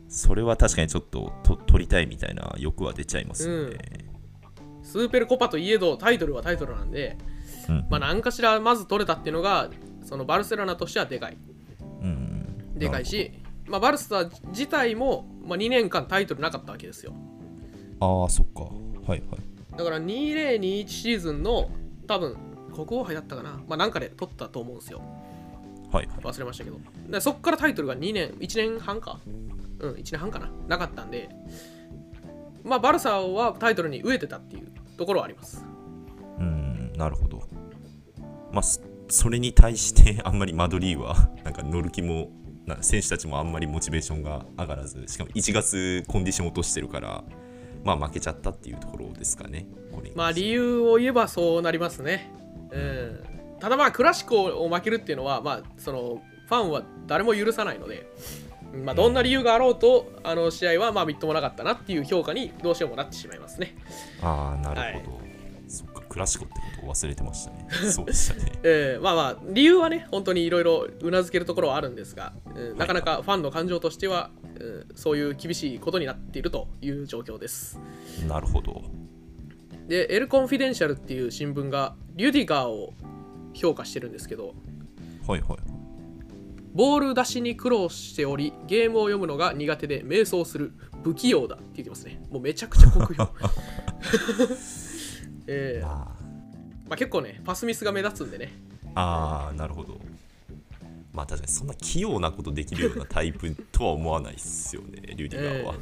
[0.07, 3.79] それは確かにちょっとと取りたいみたいな欲は出ちゃいますよね
[4.83, 7.17] スーペルコパといえどタイトルはタイトルなんで、
[7.71, 9.71] うんまあ、何かしらまず取れたっていうのが、
[10.05, 11.39] そのバルセロナとしてはでかい。
[12.03, 13.33] うんでかいし、
[13.67, 17.15] まあ、バルサ自体も、まあ、2年間タイトルなかったわけですよ。
[18.01, 18.71] ああそっかは
[19.07, 19.23] いはい
[19.77, 21.71] だから2021シーズンの
[22.07, 22.37] 多分
[22.75, 25.01] 国王杯だったかな、まあ、なんかで取ったと思うんですよ。
[25.93, 26.79] はいはい忘れましたけど。
[27.09, 29.21] でそっからタイトルが2年、1年半か。
[29.79, 30.51] うん、1年半かな。
[30.69, 31.29] なかったんで、
[32.65, 35.65] まあ、バルサはタイトルに飢えてたっていうところはあります。
[36.39, 37.43] うんなるほど
[38.53, 38.81] まあそ
[39.11, 42.31] それに対してあんまりマドリーは なんか乗る気も
[42.67, 47.25] な選手たちもあんまりモチベーションが上がらずしかも1月コンディション落としてるから
[47.85, 49.67] まあ負けちゃったっていうところですかね。
[50.15, 52.33] まあ理由を言えばそうなりますね。
[52.71, 53.21] うん、
[53.61, 58.07] ただまあクラシコを負けるっていうのは、まあ、そのファンは誰も許さないので、
[58.85, 63.77] まあ、どんな理由があろうと、あの試合はまあみっともなかったなっていう評価にどうしてもなってしまいますね。
[64.23, 65.28] ああなるほど、そっか
[66.19, 77.79] クラシコってことを忘れてましたね そうでしたねえーまあまあ理由はね本当にいろいろうなずけるところはあるんですが、うんなかなかファンの感情としては、うんそういう厳しいことになっているという状況です。
[78.27, 78.83] なるほど
[79.87, 82.93] で、 El Confidencial っていう新聞がリュディガーを
[83.55, 84.55] 評価してるんですけど、
[85.27, 85.59] はいはい
[86.75, 92.21] ボール出しに苦労しており、ゲームを読むのが苦手で迷走する不器用だって言ってますね。
[92.31, 93.29] もうめちゃくちゃ酷評。
[95.49, 96.15] えーあ
[96.89, 98.53] まあ、結構ね、パスミスが目立つんでね。
[98.95, 99.99] あーなるほど
[101.13, 105.75] まあ確かにそんな器用なことできるようなタイプとは思わないっすよねリュディガーは、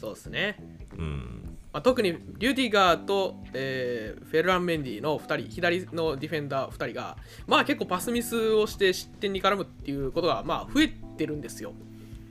[0.00, 0.56] そうですね。
[0.96, 11.72] うんまあ、特にリュディガーと、えーフェルラン・メンディの2人、左のディフェンダー2人が、まあ結構パスミスをして失点に絡むっていうことが、まあ増えてるんですよ。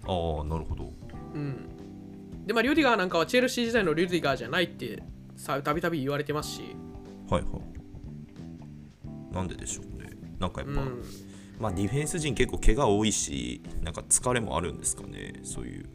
[0.04, 0.92] ああなるほど
[1.34, 2.46] うん。
[2.46, 5.02] で、まあリュディガーなんかはチェルシー時代のリュディガーじゃないって
[5.38, 6.76] さたびたび言われてますし、
[7.30, 7.48] はいは
[9.32, 9.34] い。
[9.34, 10.10] なんででしょうね。
[10.40, 11.04] なんかやっぱ、うん、
[11.60, 15.40] まあディフェンス陣結構怪我多いしなんか疲れもあるんですかね。
[15.44, 15.90] そういう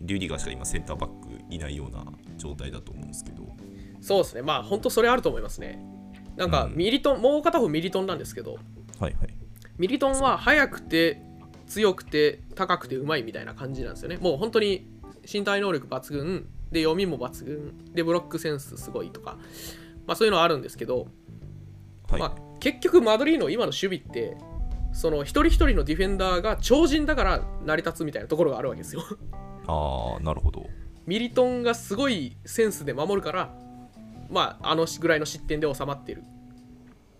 [0.00, 2.04] リュディガーしか今センターバックいないような
[2.36, 3.46] 状態だと思うんですけど。
[4.00, 4.42] そうですね。
[4.42, 5.78] まあ本当それあると思いますね。
[6.36, 6.74] なんかうん。
[6.74, 8.54] ミリトン、もう片方ミリトンなんですけど、
[8.98, 9.34] はいはい。
[9.78, 11.22] ミリトンは速くて
[11.66, 14.16] 強くて高くてうまいみたいな感じなんですよね。
[14.16, 14.88] もう本当に
[15.30, 17.92] 身体能力抜群で読みも抜群。
[17.94, 19.36] でブロックセンスすごいとか、
[20.06, 21.06] まあ、そういうのはあるんですけど、
[22.10, 24.36] はい、まあ、結局マドリーの今の守備って
[24.92, 29.02] その一人一人のディフェンダーが超人だから成り立つみたいなところがあるわけですよ。
[29.66, 30.68] ああなるほど。
[31.06, 33.54] ミリトンがすごいセンスで守るから、
[34.30, 36.22] まあ、あのぐらいの失点で収まっている。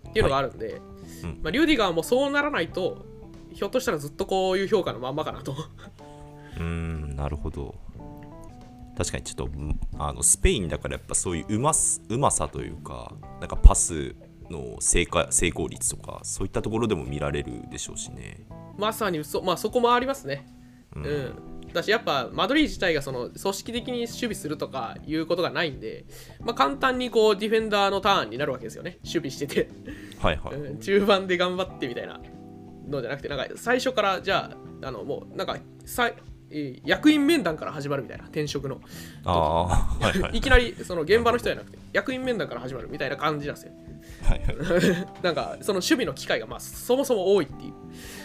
[0.09, 0.81] っていうのがあるんで、
[1.25, 1.41] うん。
[1.43, 3.07] まあ、リュディガーもそうならないと
[3.53, 5.53] ひょっとしたらずっとこういう評価のまんまかなと。
[5.53, 7.75] うーんなるほど
[8.97, 14.15] 確かにちょっとんあのスペインだからやっぱそういううますうまさというかなんかパス
[14.51, 18.47] の成果成功率とかそういったところでも見られるでしょうしね。
[18.77, 20.47] まさにそ,、まあ、そこもありますね。
[20.95, 21.07] ううん。
[21.07, 26.05] んだしやっぱマドリー自体がその組織的に守備するとかいうことがないんで、
[26.41, 28.99] まあ、簡単にこうディフェンダーのターンになるわけですよね。
[29.03, 29.71] 守備してて、
[30.21, 30.79] はいはい、うん。
[30.81, 32.21] 中盤で頑張ってみたいな
[32.89, 36.32] のじゃなくてなんか最初からじゃああのもうなんかさえー
[36.85, 38.81] 役員面談から始まるみたいな転職の。
[39.25, 39.65] ああ
[40.05, 40.31] はいはい。
[40.39, 43.73] いきなりその現場の人じゃなくて役員面談から始まるみたいな感じなんですよ
[44.23, 45.07] はいはい。
[45.23, 47.73] なんかその守備の機会がまあそもそも多いっていう。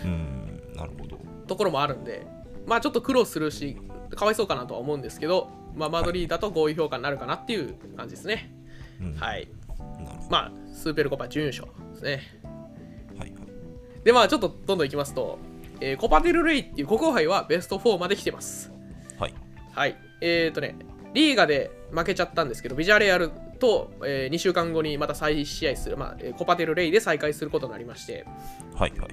[0.06, 1.18] うんなるほど。
[1.48, 2.28] ところもあるんで
[2.66, 3.78] まあちょっと苦労するし
[4.16, 8.54] かわいそうかなとは思うんですけど、まあ、マドリーだとこういう評価になるかなっていう感じですね、
[9.02, 9.14] うん。
[9.16, 9.48] はい。
[9.78, 12.22] なるほまあスーペルコパ準優勝ですね。
[13.14, 13.40] どはいはい。
[14.04, 15.40] でまあちょっとどんどんいきますと、
[15.82, 18.72] えーコパデルレイっていう国王杯はベスト4まで来てます。
[19.20, 19.34] はい。
[19.74, 19.96] はい。
[20.22, 20.76] えーとね
[21.14, 28.26] リーガで負けちゃったんですけどビジャレアルと、え2週間後にまた再試合する、まあ、コパテル・レイで再開することになりまして。
[28.76, 29.10] はいはい。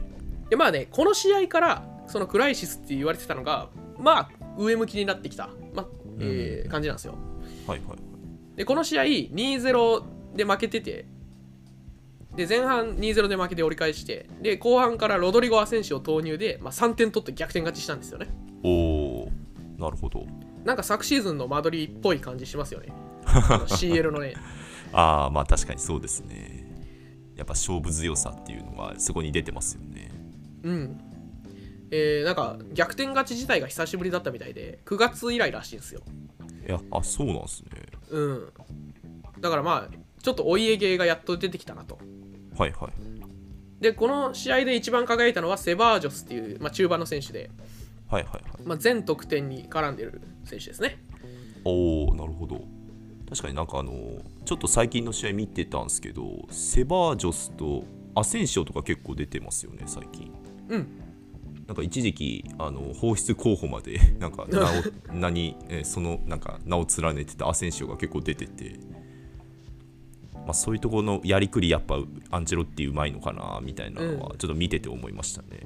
[0.51, 5.87] でまあねこの試合からそのクライシスって言われてたのがまあ上向きになってきた、まあ
[6.21, 7.15] えー感じなんですよ。
[7.67, 7.99] はいはい。
[8.57, 10.05] でこの試合2-0
[10.35, 11.07] で負けてて
[12.37, 18.29] で前半2-0で負けて折り返してで後半からロドリゴ・アセンシを投入で、まあ、3点取って逆転勝ちしたんですよね。
[18.63, 19.33] おお
[19.79, 20.27] なるほど。
[20.65, 22.89] なんか昨シーズンの間取りっぽい感じしますよね。
[23.25, 24.35] CL のね。
[24.93, 26.65] ああまあ確かにそうですね。
[27.37, 30.11] やっぱ勝負強さっていうのがそこに出てますよね。
[30.63, 31.01] うん。
[31.91, 36.03] えー、なんか逆転勝ち自体が久しぶりだったみたいで9月以来らしいんですよ。
[36.67, 37.69] いやあそうなんですね。
[38.11, 38.53] うん。
[39.41, 41.99] だからまあちょっとお家芸がやっと出てきたなと
[42.59, 43.83] はいはい。
[43.83, 47.51] でこの試合で一番輝いたのはセバージョスっていう、まあ、中盤の選手で、
[48.09, 48.43] はいはいはい。
[48.65, 50.99] まあ、全得点に絡んでる選手ですね。
[51.65, 52.63] おおなるほど。
[53.29, 53.93] 確かになんかあの
[54.45, 57.85] ちょっと最近の試合見てたんですけどセバージョスと
[58.15, 60.33] アセンシオとか結構出てますよね最近。
[60.69, 61.01] うん。
[61.67, 64.65] なんか一時期あの放出候補までなんか名を
[65.13, 68.79] 名に、えーそのなんか名を連ねてたアセンシオが結構出てて、
[70.45, 71.99] まあ、そういうところのやりくりやっぱ
[72.31, 75.61] アンチェロッティうまいのかなみたいなのはちょっと見てて思いましたね、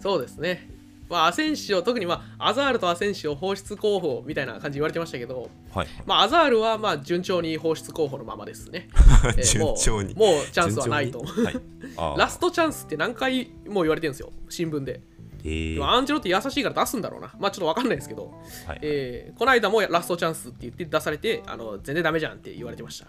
[0.00, 0.80] そうですね。
[1.10, 5.88] まあアセンシオ特にまあアザールとアセンシオ放出候補みたいな感じ言われてましたけどはい。
[6.06, 8.88] まあアザールはまあ順調に放出候補のままですね、
[9.36, 10.14] えー順もう調に。
[10.14, 11.18] もうチャンスはないと。
[11.20, 14.32] はい、ラストチャンスって何回も言われてるんですよ。
[14.48, 15.02] 新聞で、
[15.44, 15.78] えー。
[15.78, 17.32] まあアンチェロって優しいから出すんだろうな。
[17.38, 18.32] まあちょっと分かんないですけど、
[18.66, 18.78] はい。
[18.82, 23.06] えーこの間もラストチャンスって言って出されてあの全然ダメじゃんって言われてました、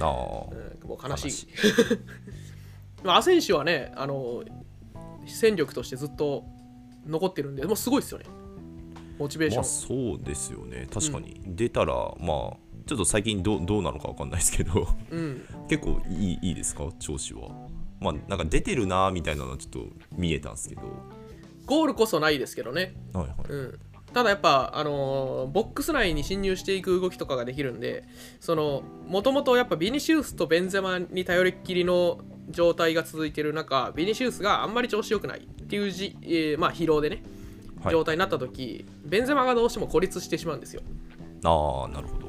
[0.00, 0.82] あー。
[0.82, 1.26] うん、もう悲しい。
[1.26, 1.48] 悲しい。
[3.04, 4.44] まあアセンシオはねあの
[5.26, 6.44] 戦力としてずっと
[7.06, 8.24] 残ってるんでもうすごいですよね。
[9.18, 10.88] モチベーショまあン、そうですよね。
[10.92, 12.56] 確かに、出たらまあ
[12.86, 14.88] ちょっと最近どうどうなのかわかんないですけど。
[15.10, 15.46] うん。
[15.68, 16.88] 結構いいいいですか？
[16.98, 17.48] 調子は。
[18.00, 20.82] まあなんか出てるなみたいなのはちょっと見えたんですけど
[21.66, 23.36] ゴールこそないですけどね、はいはい。
[23.48, 23.78] うん、
[24.12, 28.04] ただやっぱ、あのーボックス内に侵入していく動きとかができるんで
[28.40, 37.22] そのもともとやっぱビニシウスとベンゼマに頼りっきりの状態が続いてる中ビニシウスがあんまり調子良くないっていうじ、えーまあ疲労でね
[37.82, 37.92] はい。
[37.92, 40.80] 状態になった時、ベンゼマがどうしても孤立してしまうんですよ、
[41.44, 42.28] ああなるほど。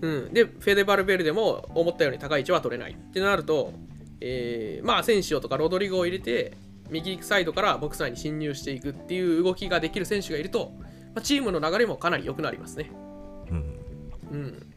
[0.00, 3.72] うん、でフェデバルベルデも思ったように高い位置は取れないってなると、
[4.20, 6.56] えーまあセンシオとかロドリゴを入れて
[6.94, 10.84] 右サイドからボックス内に侵入していくっていう動きができる選手がいると、ま
[11.16, 12.90] あ、チームの流れもかなり良くなりますね。
[13.50, 13.80] うん。
[14.30, 14.72] うん。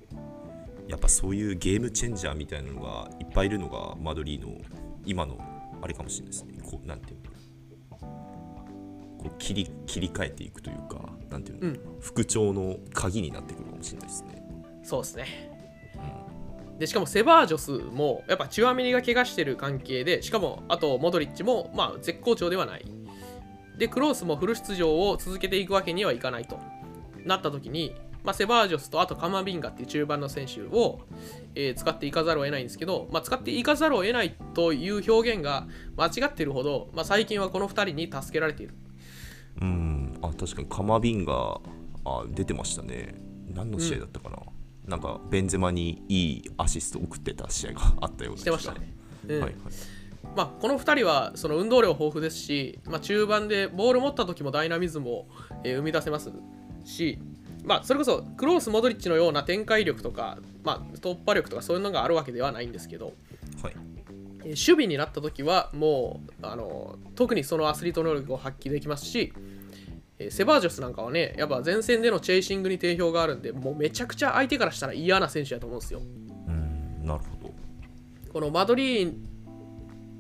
[0.88, 4.58] やっぱそういうゲームチェンジャーみたいなのがいっぱいいるのがマドリーの
[5.06, 5.38] 今の
[5.82, 6.58] あれかもしれないですね。
[6.64, 7.28] こうなんていうの？
[9.18, 11.80] こう切り切り替えていくというかなんていうの、うん。
[12.00, 14.42] 復調の鍵になってくるかもしれないですね。
[14.84, 15.52] そうですね
[16.80, 22.86] でしかもセバージョスもやっぱチュアメニが怪我してる関係でしかもあとモドリッチもまあ絶好調ではない。
[23.78, 26.60] でクロースもフル出場を続けていくわけにはいかないと
[27.26, 31.02] なった時に、まあ、セバージョスとあとカマビンガっていう中盤の選手を、
[31.54, 38.74] えー使っていかざるを得ないんですけど、まあ、使っていかざるを得ないという表現が間違ってるほど、まあ、最近はこの2人に助けられている。
[39.62, 40.18] うん。
[40.22, 41.60] あ確かにカマビンが
[42.06, 43.16] あ出てましたね。
[43.54, 44.38] 何の試合だったかな、
[44.88, 48.94] なんかベンゼマにいいアシスト送ってた試合があったようなしてましたね、
[49.28, 49.42] うん。
[49.42, 49.54] はいはい。
[50.36, 55.28] まあ、この2人はその運動量豊富ですし、まあ、中盤でボール持った時もダイナミズムを、
[55.64, 56.32] えー生み出せます
[56.86, 57.20] し、
[57.66, 63.14] まあ、それこそクロース・モドリッチのような展開力とか、まあ、突破力とかそういうのがあるわけではないんですけど、
[63.62, 63.74] はい。
[63.74, 63.78] えー
[64.50, 69.34] 守備になった時はもうあの特にそのアスリート能力を発揮できますし、
[70.20, 76.02] えーセバージョスなんかはねやっぱ前線でのチェイシングに定評があるんでもうめちゃくちゃ相手からしたら嫌な選手だと思うんですよ。
[76.48, 77.54] うんなるほど。
[78.34, 79.14] このマドリー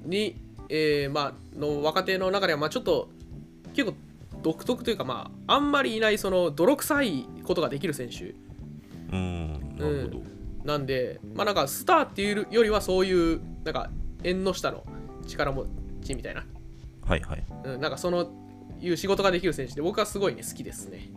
[0.05, 0.39] に、
[0.69, 3.09] えーまあの若手の中ではまあちょっと
[3.73, 3.97] 結構
[4.41, 8.35] 独特というかまああんまりいないその泥臭いことができる選手。
[9.11, 10.23] うんなるほど、
[10.63, 13.89] なんでまあなんかスターっていうよりはそういうなんか
[14.23, 14.83] 縁の下の
[15.25, 15.65] 力持
[16.03, 16.45] ちみたいな、
[17.05, 18.29] はいはい、うん、なんかその
[18.81, 21.09] いう仕事ができる選手で僕はすごいね好きですね。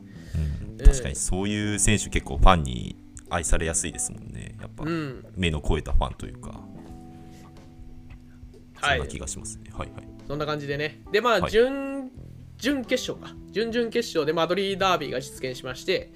[0.79, 2.97] うん、確かにそういう選手結構ファンに
[3.31, 4.57] 愛されやすいですもんね。
[4.61, 5.25] やっぱ、うん。
[5.37, 6.61] 目の超えたファンというか。
[8.81, 8.99] そはい。
[8.99, 10.09] んな気がしますね、はい、はい。
[10.27, 11.03] そんな感じでね。
[11.13, 11.51] で、まあ、はい。
[11.51, 12.11] 準、
[12.59, 13.37] 準決勝か。
[13.51, 16.13] 準々決勝でマドリーダービーが実現しまして、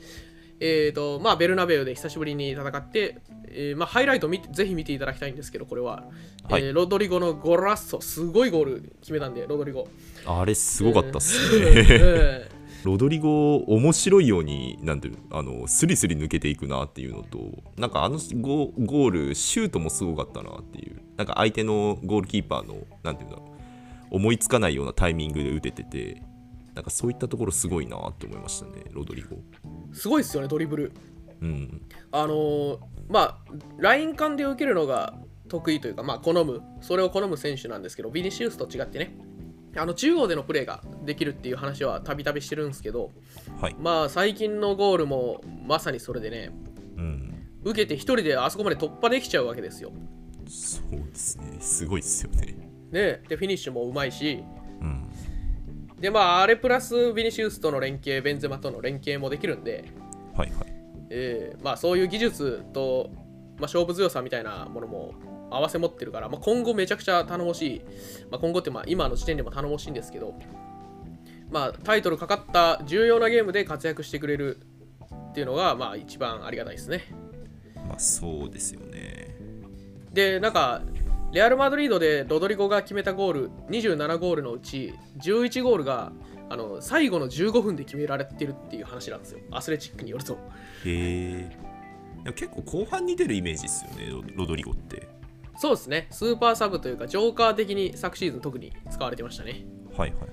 [0.60, 3.18] えーと、まあ、ベルナベウで久しぶりに戦って、
[3.48, 6.04] えーまあ、ハイライト見てぜひ見ていただきたいんですけど、これは、
[6.48, 6.64] はい。
[6.64, 9.88] えーロドリゴのゴラッソ、すごいゴール決めたんで、ロドリゴ。
[10.26, 11.74] あれすごかったっすうん。
[11.74, 12.54] ね、うん。
[12.84, 21.00] ロドリゴ面白いようになんていうのあのスリスリ抜けていくなっていうのとなんかあのゴゴールシュートもすごかったなっていう。
[21.16, 23.44] なんか相手のゴールキーパーのなんていうんだろ
[24.10, 26.22] う思いつかないようなタイミングで打ててて
[26.74, 29.38] なんかそういったところすごいなって思いましたねロドリゴ。
[29.92, 30.92] すごいですよねドリブル。
[31.40, 31.82] うん。
[32.10, 33.38] あのーまあ
[33.78, 35.14] ライン間で受けるのが
[35.48, 36.62] 得意というかまあ好む。
[36.80, 39.16] それを好む選手なんですけどビニシウスと違ってね
[39.76, 43.10] あの中央でのプレーができるっていう話はたびたびしてるんですけど
[43.60, 43.76] はい。
[43.78, 46.50] まあ最近のゴールもまさにそれでね
[46.96, 47.34] うん。
[47.64, 49.92] 受けて一人であそこまで突破できちゃうわけですよ。
[50.46, 51.56] そうですね。
[51.60, 52.56] すごいですよね。
[52.90, 54.42] ねでフィニッシュもうまいし。
[54.80, 55.08] うん。
[55.98, 59.84] でまああれプラスビニシウスとの連携ベンゼマとの連携もできるんで、
[60.36, 60.74] はいはい。
[61.10, 65.14] えーまあ、そういう技術と、まあ、勝負強さみたいなものも
[65.50, 67.80] 合わせ持ってるから、まあ、今後めちゃくちゃ頼もしい、
[68.30, 70.34] まあ、今後ってまあ今の時点でも頼もしいんですけど、
[71.50, 74.58] まあ、タイトルかかった重要なゲームで活躍してくれる
[75.30, 77.04] っていうのが、まあ、一番ありがたいですね。
[77.88, 79.36] まあそうですよね。
[80.12, 80.82] で、なんか、
[81.32, 86.12] レアル・マドリードでロドリゴが決めたゴール、27ゴールのうち11ゴールが
[86.48, 90.34] あの最後の15分で決められてるっていう話なんですよ、アスレチックによると。
[90.34, 90.36] へ
[90.86, 95.08] え結構後半に出るイメージですよねロロドリゴって
[95.56, 99.64] そうですね、スーパーサブというか、ジョーカー的に昨シーズン特に使われてましたね。
[99.96, 100.28] はいはい。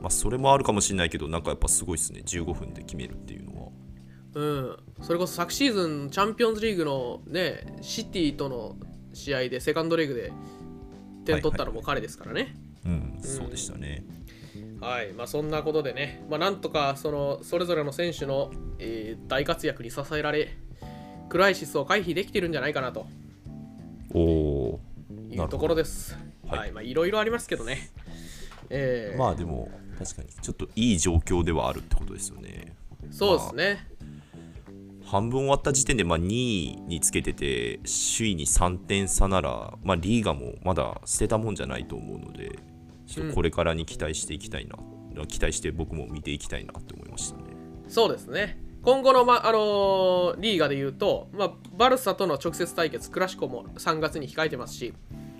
[0.00, 2.22] まあそれもあるかもしれないけどなんかやっぱすごいですね。
[2.24, 3.68] 15分で決めるっていうのは。
[4.34, 8.76] うん、それこそ昨シーズン、チャンピオンズリーグのね、シティとの
[9.14, 10.32] 試合で、セカンドレグで
[11.24, 12.54] 点取ったのも彼ですからね。
[12.84, 13.18] うん。
[13.22, 14.04] そうでしたね。
[14.80, 20.56] はい、まあ、そんなことでね、まあ、なんとかそのそれぞれの選手の、えー大活躍に支えられ、
[21.28, 23.06] クライシスを回避できてるんじゃないかなと
[25.36, 26.16] いうところです。
[26.46, 27.90] はいはい、まあ、いろいろありますけどね。
[28.70, 32.74] えーまあでも確かにちょっといい状況ではあるってことですよね
[33.10, 33.86] そうですね。
[35.04, 37.78] 半分終わった時点でまあ2位につけてて
[38.16, 42.58] 首位に3点差なら、まあ、リーガもまだ捨てたもんじゃないと思うので
[43.06, 47.44] ちょっとこれからに期待していきたいな、期待して僕も見ていきたいなって思いましたね
[47.88, 48.58] そうですね。
[48.82, 54.92] 今後の、まあのーリーガで言うと、まあ、バルサとの直接対決、クラシコも3月に控えてますし、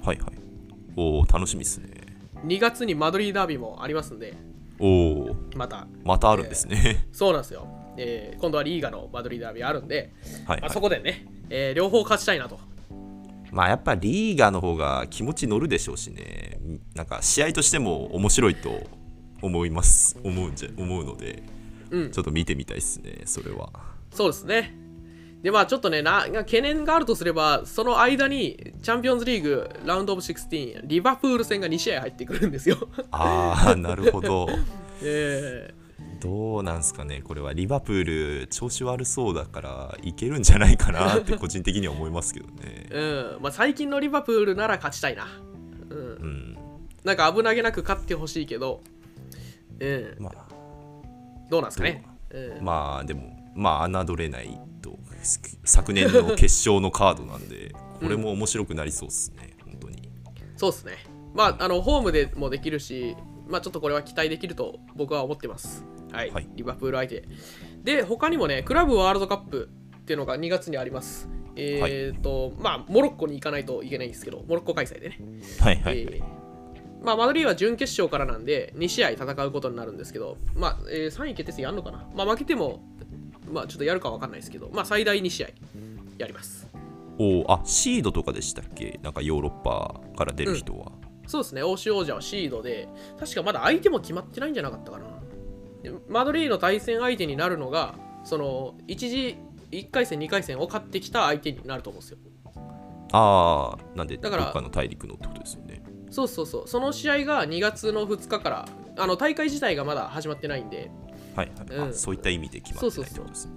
[0.06, 0.30] はいはい。
[0.94, 1.88] おお楽しみですね。
[2.44, 4.34] 2月にマドリーダービーもありますんで、
[4.78, 7.66] おおまた、またあるんですね、そうなんですよ。
[7.98, 10.12] えー今度はリーガのマドリーダービーあるんで、
[10.46, 12.60] はい、まあ、はいそこでね、えー両方勝ちたいなと。
[13.50, 16.60] まあやっぱリーガの方が気持ち乗るでしょうしね。
[16.94, 18.84] なんか試合としても面白いと
[19.42, 20.16] 思います。
[20.22, 21.42] 思うんじゃ思うので、
[21.90, 22.10] うん。
[22.12, 23.70] ちょっと見てみたいですねそれは。
[24.12, 24.85] そうですね。
[25.46, 32.76] で、まあちょっとね、な懸念があるとすれば、その間にチャンピオンズリーグラウンドオブ16、リバプール戦が2試合入ってくるんですよ。
[33.12, 34.48] ああなるほど
[35.02, 35.72] え
[36.18, 42.88] どうなんすかねこれはリバプール調子悪そうだからいけるんじゃないかなって個人的には思いますけどね。
[42.90, 43.42] ー うん。
[43.42, 45.28] まあ、最近のリバプールなら勝ちたいな。
[45.90, 45.98] うん。
[45.98, 46.58] うん。
[47.04, 48.82] なんか危なげなく勝ってほしいけど、
[49.78, 50.48] うん、まあ。
[51.48, 52.04] どうなんですかね。
[52.30, 52.64] うん。
[52.64, 54.96] まあでもまあ侮れないと
[55.64, 60.08] 昨年の決勝のカードなんでこれも面白くなりそうですね、本当に
[60.56, 60.92] そうですね。
[61.34, 65.84] まあ、あのホームでもできるし、まあ、ちょっとこれは期待できると僕は思ってます。
[66.12, 67.24] はい、はいリバプール相手。
[67.84, 71.28] で、他にもね、クラブワールドカップっていうのが2月にあります。
[71.56, 75.18] えっ、と、まあ、モロッコに行かないといけないんですけど、モロッコ開催でね。
[75.60, 76.24] はいはい、えー
[77.02, 82.06] まあ、マドリーは準決勝からなんで、2試合戦うことになるんですけど、まあ、えー3位決定戦やるのかな。
[82.14, 82.80] まあ、負けても、
[83.52, 85.48] まあ、ちょっとやるかわかんないですけど、まあ、最大2試合
[86.18, 86.66] やります。
[87.18, 89.00] おーあシードとかでしたっけ？
[89.02, 90.92] なんかヨーロッパから出る人は、
[91.26, 92.88] そうですね、欧州王者はシードで、
[93.18, 95.06] 確かまだ相手も決まってないんじゃなかったかな。
[95.82, 97.94] でマドリーの対戦相手になるのが、
[98.24, 99.36] その1次、
[99.70, 102.18] 1回戦、2回戦を勝ってきた相手になると思うんですよ。
[103.12, 105.80] ああなんでどだからっかの大陸のってことですよね
[106.10, 108.68] そうそうそう、その試合が2月の2日から、
[108.98, 110.90] あの大会自体がまだ始まってないんで、
[111.36, 113.52] はいはい、うんあそういった意味で決まってないってことですね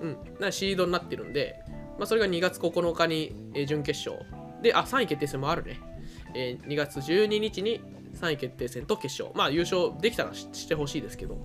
[0.00, 1.60] うん、なシードになってるんで、
[1.98, 4.24] まあ、それが2月9日に、えー準決勝。
[4.62, 5.80] で、あ、3位決定戦もあるね。
[6.34, 7.80] えー2月12日に
[8.14, 9.36] 3位決定戦と決勝。
[9.36, 11.44] まあ、優勝できたらししてほしいですけど、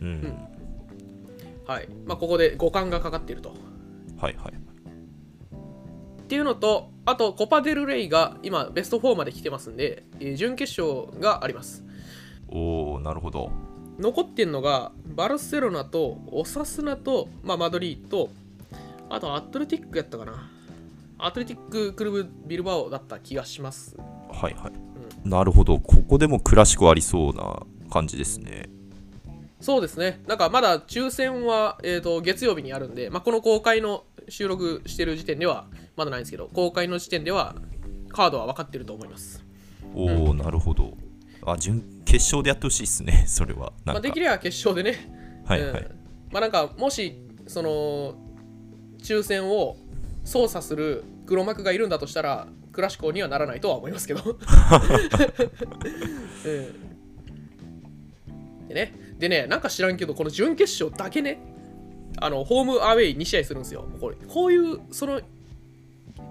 [0.00, 0.38] うん、
[1.66, 1.88] はい。
[2.06, 3.50] まあ、ここで五冠がかかっていると。
[4.18, 4.52] はいはい
[6.22, 11.84] っていうのと、あと、コパデルレイが今、ベスト4まで来てますんで、えー準決勝があります。
[12.48, 13.50] おおなるほど
[14.00, 18.30] 残ってるのが、バルセロナと、オサスナと、まあ、マドリーと、
[19.08, 20.50] あと、アトレティックやったかな。
[21.18, 23.96] アトレティッククルブビルバオだった気がします。
[24.30, 25.78] はいはい、なるほど。
[25.78, 28.70] ここでもクラシコありそうな感じですね。
[29.60, 30.22] そうですね。
[30.26, 37.54] なんかまだ抽選は、えー、と月曜日にあるんで、まあ、この公開の収録してる時点ではまだないんですけど公開の時点では
[38.08, 39.44] カードは分かってると思います。
[39.94, 40.94] おお、なるほど
[41.44, 43.24] あ準決勝でやってほしいっすね。
[43.28, 43.72] それは。
[43.84, 45.86] まあ、か、できれば決勝でね、はいはい、うん。
[46.32, 47.16] まあなんかもし
[47.46, 48.14] その
[48.98, 49.76] 抽選を
[50.24, 54.38] 操作する黒幕がいるんだとしたらクラシコにはならないとは思いますけど、 うん。
[58.68, 61.40] でねでねなんか知らんけどこの準決勝だけね
[62.18, 63.88] あのホームアウェイ2試合するんですよ。
[64.00, 65.20] これこういうその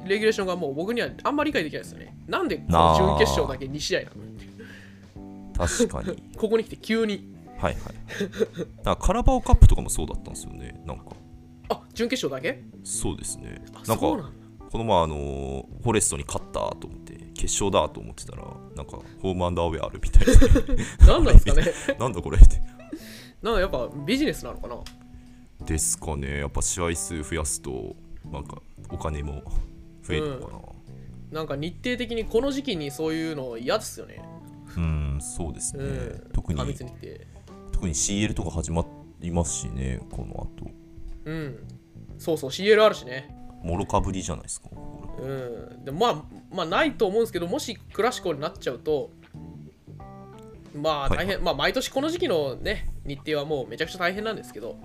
[0.05, 2.15] レギュレーションがもう僕にはあんまり理解できないですよね。
[2.27, 4.11] なんでこの準決勝だけ2試合なの？
[5.67, 6.23] 確かに。
[6.37, 7.33] ここに来て急に。
[7.57, 7.83] はいはい。
[8.85, 11.05] なんかカラバオカップとかもそうだったんですよねなんか。
[11.69, 12.63] あ準決勝だけ？
[12.83, 13.61] そうですね。
[13.73, 18.43] あなんかこの前あのーフォレストに勝ったと思って決勝だと思ってたら
[18.75, 20.25] なんかホームアンダーウェアあるみたい
[21.05, 21.63] 何 なんですかね？
[21.99, 22.61] な なんだこれって。
[23.41, 24.75] なんかやっぱビジネスなのかな？
[25.65, 26.39] ですかね。
[26.39, 27.95] やっぱ試合数増やすと
[28.31, 29.43] なんかお金も
[30.03, 30.59] 増えるのかな。
[31.39, 34.21] なんか日程的にこの時期にそういうの嫌ですよね。
[34.77, 35.87] うんそうですね、う
[36.29, 36.31] ん。
[36.33, 36.59] 特に。
[37.71, 38.85] 特に CL とか始ま
[39.19, 40.71] りますしねこの後
[41.25, 41.57] うん。
[42.17, 43.29] そうそう、CL あるしね。
[43.63, 44.69] もろかぶりじゃないですか
[45.19, 45.25] う
[45.81, 45.85] ん。
[45.85, 49.11] でまあ、まあ、ないと思うんですけど、もしクラシコになっちゃうと、
[50.73, 54.77] まあ大変、まあ毎年この時期のね、日程はもうめちゃくちゃ大変なんですけど、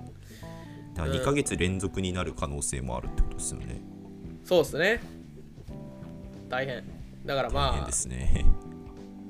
[0.94, 3.80] だから2ヶ月連続になる可能性もあるってことですよね
[4.44, 5.00] そうですね。
[6.48, 6.84] 大変。
[7.24, 8.44] だから大まあ変で、すね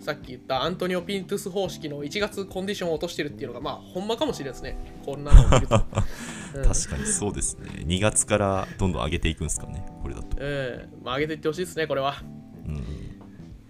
[0.04, 4.76] さっき言ったアントニオ・ピントゥス方式の1月コンディションを落としてるっていうのが、まあ、ほんまかもしれないですね。
[5.02, 5.76] こんなのを見ると。
[6.56, 11.04] うん確かにそうですね2月からどんどん上げていくんですかねこれだとうん。
[11.04, 12.22] まあ、上げていってほしいですね、これは。
[12.68, 12.84] うん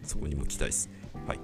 [0.03, 0.95] そこにも期待ですね
[1.27, 1.39] はい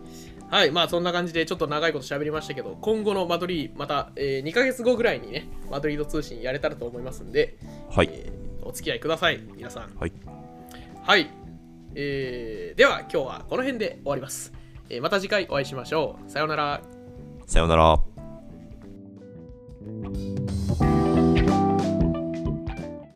[0.50, 7.56] はい、まあそんな感じでちょっと長いこと喋りましたけど、今後のマドリー、また、えー2ヶ月後ぐらいにね、マドリード通信やれたらと思いますんで、
[7.88, 9.96] はいえーお付き合いください、皆さん。
[9.96, 10.12] はい
[11.02, 11.30] はい。
[11.94, 14.59] えーでは今日はこの辺で終わります。
[14.90, 16.30] えー、また次回お会いしましょう。
[16.30, 16.82] さようなら。
[17.46, 18.00] さようなら。